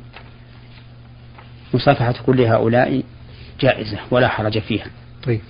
مصافحة 1.75 2.15
كل 2.27 2.41
هؤلاء 2.41 3.03
جائزة 3.61 3.99
ولا 4.11 4.29
حرج 4.29 4.59
فيها. 4.59 4.87
طيب. 5.23 5.41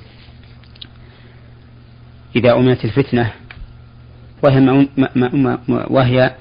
إذا 2.36 2.52
أمنت 2.52 2.84
الفتنة 2.84 3.32
وهي 4.42 4.88
وهي 5.68 6.34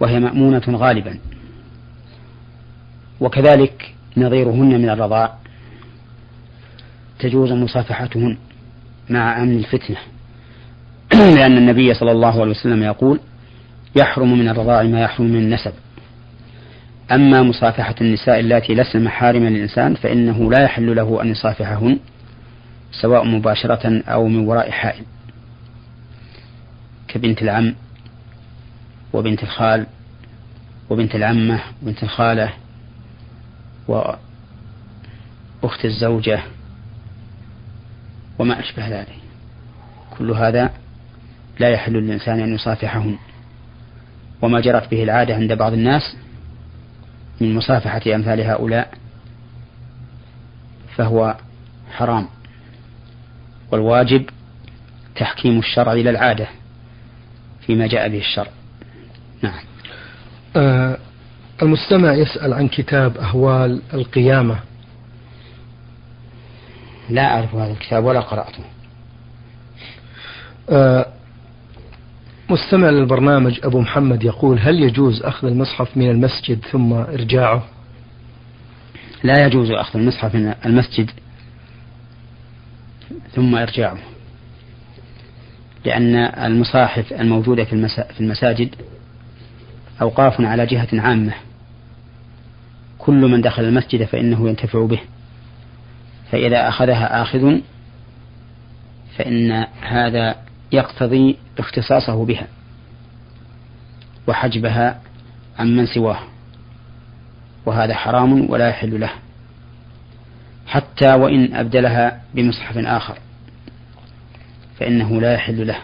وهي 0.00 0.20
مأمونة 0.20 0.62
غالبا. 0.68 1.18
وكذلك 3.20 3.94
نظيرهن 4.16 4.80
من 4.80 4.90
الرضاع 4.90 5.38
تجوز 7.18 7.52
مصافحتهن 7.52 8.36
مع 9.10 9.42
أمن 9.42 9.58
الفتنة. 9.58 10.13
لأن 11.24 11.56
النبي 11.56 11.94
صلى 11.94 12.12
الله 12.12 12.40
عليه 12.40 12.50
وسلم 12.50 12.82
يقول 12.82 13.20
يحرم 13.96 14.38
من 14.38 14.48
الرضاع 14.48 14.82
ما 14.82 15.00
يحرم 15.00 15.26
من 15.26 15.38
النسب. 15.38 15.72
أما 17.12 17.42
مصافحة 17.42 17.94
النساء 18.00 18.40
اللاتي 18.40 18.74
لسن 18.74 19.04
محارم 19.04 19.44
للإنسان 19.44 19.94
فإنه 19.94 20.50
لا 20.50 20.62
يحل 20.62 20.96
له 20.96 21.22
أن 21.22 21.28
يصافحهن 21.28 21.98
سواء 22.92 23.24
مباشرة 23.24 24.02
أو 24.08 24.28
من 24.28 24.48
وراء 24.48 24.70
حائل. 24.70 25.04
كبنت 27.08 27.42
العم 27.42 27.74
وبنت 29.12 29.42
الخال 29.42 29.86
وبنت 30.90 31.14
العمة 31.14 31.60
وبنت 31.82 32.02
الخالة 32.02 32.52
وأخت 33.88 35.84
الزوجة 35.84 36.42
وما 38.38 38.60
أشبه 38.60 38.88
ذلك. 38.88 39.18
كل 40.18 40.30
هذا 40.30 40.70
لا 41.58 41.68
يحل 41.68 41.92
للإنسان 41.92 42.40
أن 42.40 42.54
يصافحهن 42.54 43.16
وما 44.42 44.60
جرت 44.60 44.90
به 44.90 45.02
العادة 45.02 45.34
عند 45.34 45.52
بعض 45.52 45.72
الناس 45.72 46.16
من 47.40 47.54
مصافحة 47.54 48.14
أمثال 48.14 48.40
هؤلاء 48.40 48.94
فهو 50.96 51.36
حرام. 51.92 52.28
والواجب 53.72 54.30
تحكيم 55.16 55.58
الشرع 55.58 55.92
إلى 55.92 56.10
العادة 56.10 56.46
فيما 57.66 57.86
جاء 57.86 58.08
به 58.08 58.18
الشرع. 58.18 58.50
نعم. 59.42 59.60
آه 60.56 60.98
المستمع 61.62 62.12
يسأل 62.12 62.54
عن 62.54 62.68
كتاب 62.68 63.16
أهوال 63.16 63.82
القيامة. 63.94 64.58
لا 67.10 67.34
أعرف 67.34 67.54
هذا 67.54 67.72
الكتاب 67.72 68.04
ولا 68.04 68.20
قرأته. 68.20 68.64
آه 70.70 71.13
مستمع 72.54 72.90
للبرنامج 72.90 73.60
أبو 73.64 73.80
محمد 73.80 74.24
يقول 74.24 74.58
هل 74.58 74.82
يجوز 74.82 75.22
أخذ 75.22 75.46
المصحف 75.46 75.96
من 75.96 76.10
المسجد 76.10 76.58
ثم 76.72 76.92
إرجاعه؟ 76.92 77.64
لا 79.22 79.46
يجوز 79.46 79.70
أخذ 79.70 79.98
المصحف 79.98 80.34
من 80.34 80.54
المسجد 80.66 81.10
ثم 83.34 83.54
إرجاعه 83.54 83.98
لأن 85.84 86.16
المصاحف 86.16 87.12
الموجودة 87.12 87.64
في 87.64 88.20
المساجد 88.20 88.74
أوقاف 90.02 90.40
على 90.40 90.66
جهة 90.66 90.88
عامة. 90.92 91.34
كل 92.98 93.20
من 93.20 93.40
دخل 93.40 93.64
المسجد 93.64 94.04
فإنه 94.04 94.48
ينتفع 94.48 94.86
به 94.86 95.00
فإذا 96.32 96.68
أخذها 96.68 97.22
آخذ 97.22 97.58
فإن 99.16 99.66
هذا 99.80 100.36
يقتضي 100.72 101.38
اختصاصه 101.58 102.24
بها 102.24 102.46
وحجبها 104.26 105.00
عن 105.58 105.76
من 105.76 105.86
سواه 105.86 106.18
وهذا 107.66 107.94
حرام 107.94 108.50
ولا 108.50 108.68
يحل 108.68 109.00
له 109.00 109.10
حتى 110.66 111.14
وإن 111.14 111.54
أبدلها 111.54 112.22
بمصحف 112.34 112.78
آخر 112.78 113.18
فإنه 114.78 115.20
لا 115.20 115.32
يحل 115.34 115.66
له 115.66 115.78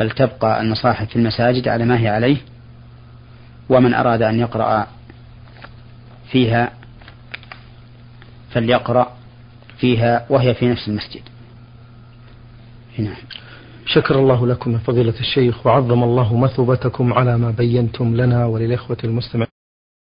بل 0.00 0.10
تبقى 0.10 0.60
المصاحف 0.60 1.08
في 1.08 1.16
المساجد 1.16 1.68
على 1.68 1.84
ما 1.84 2.00
هي 2.00 2.08
عليه 2.08 2.36
ومن 3.68 3.94
أراد 3.94 4.22
أن 4.22 4.40
يقرأ 4.40 4.86
فيها 6.30 6.72
فليقرأ 8.50 9.16
فيها 9.78 10.26
وهي 10.30 10.54
في 10.54 10.68
نفس 10.68 10.88
المسجد. 10.88 11.22
نعم. 12.98 13.16
شكر 13.86 14.18
الله 14.18 14.46
لكم 14.46 14.72
يا 14.72 14.78
فضيلة 14.78 15.20
الشيخ 15.20 15.66
وعظم 15.66 16.02
الله 16.02 16.36
مثوبتكم 16.36 17.12
على 17.12 17.38
ما 17.38 17.50
بينتم 17.50 18.16
لنا 18.16 18.46
وللإخوة 18.46 18.96
المستمعين. 19.04 19.53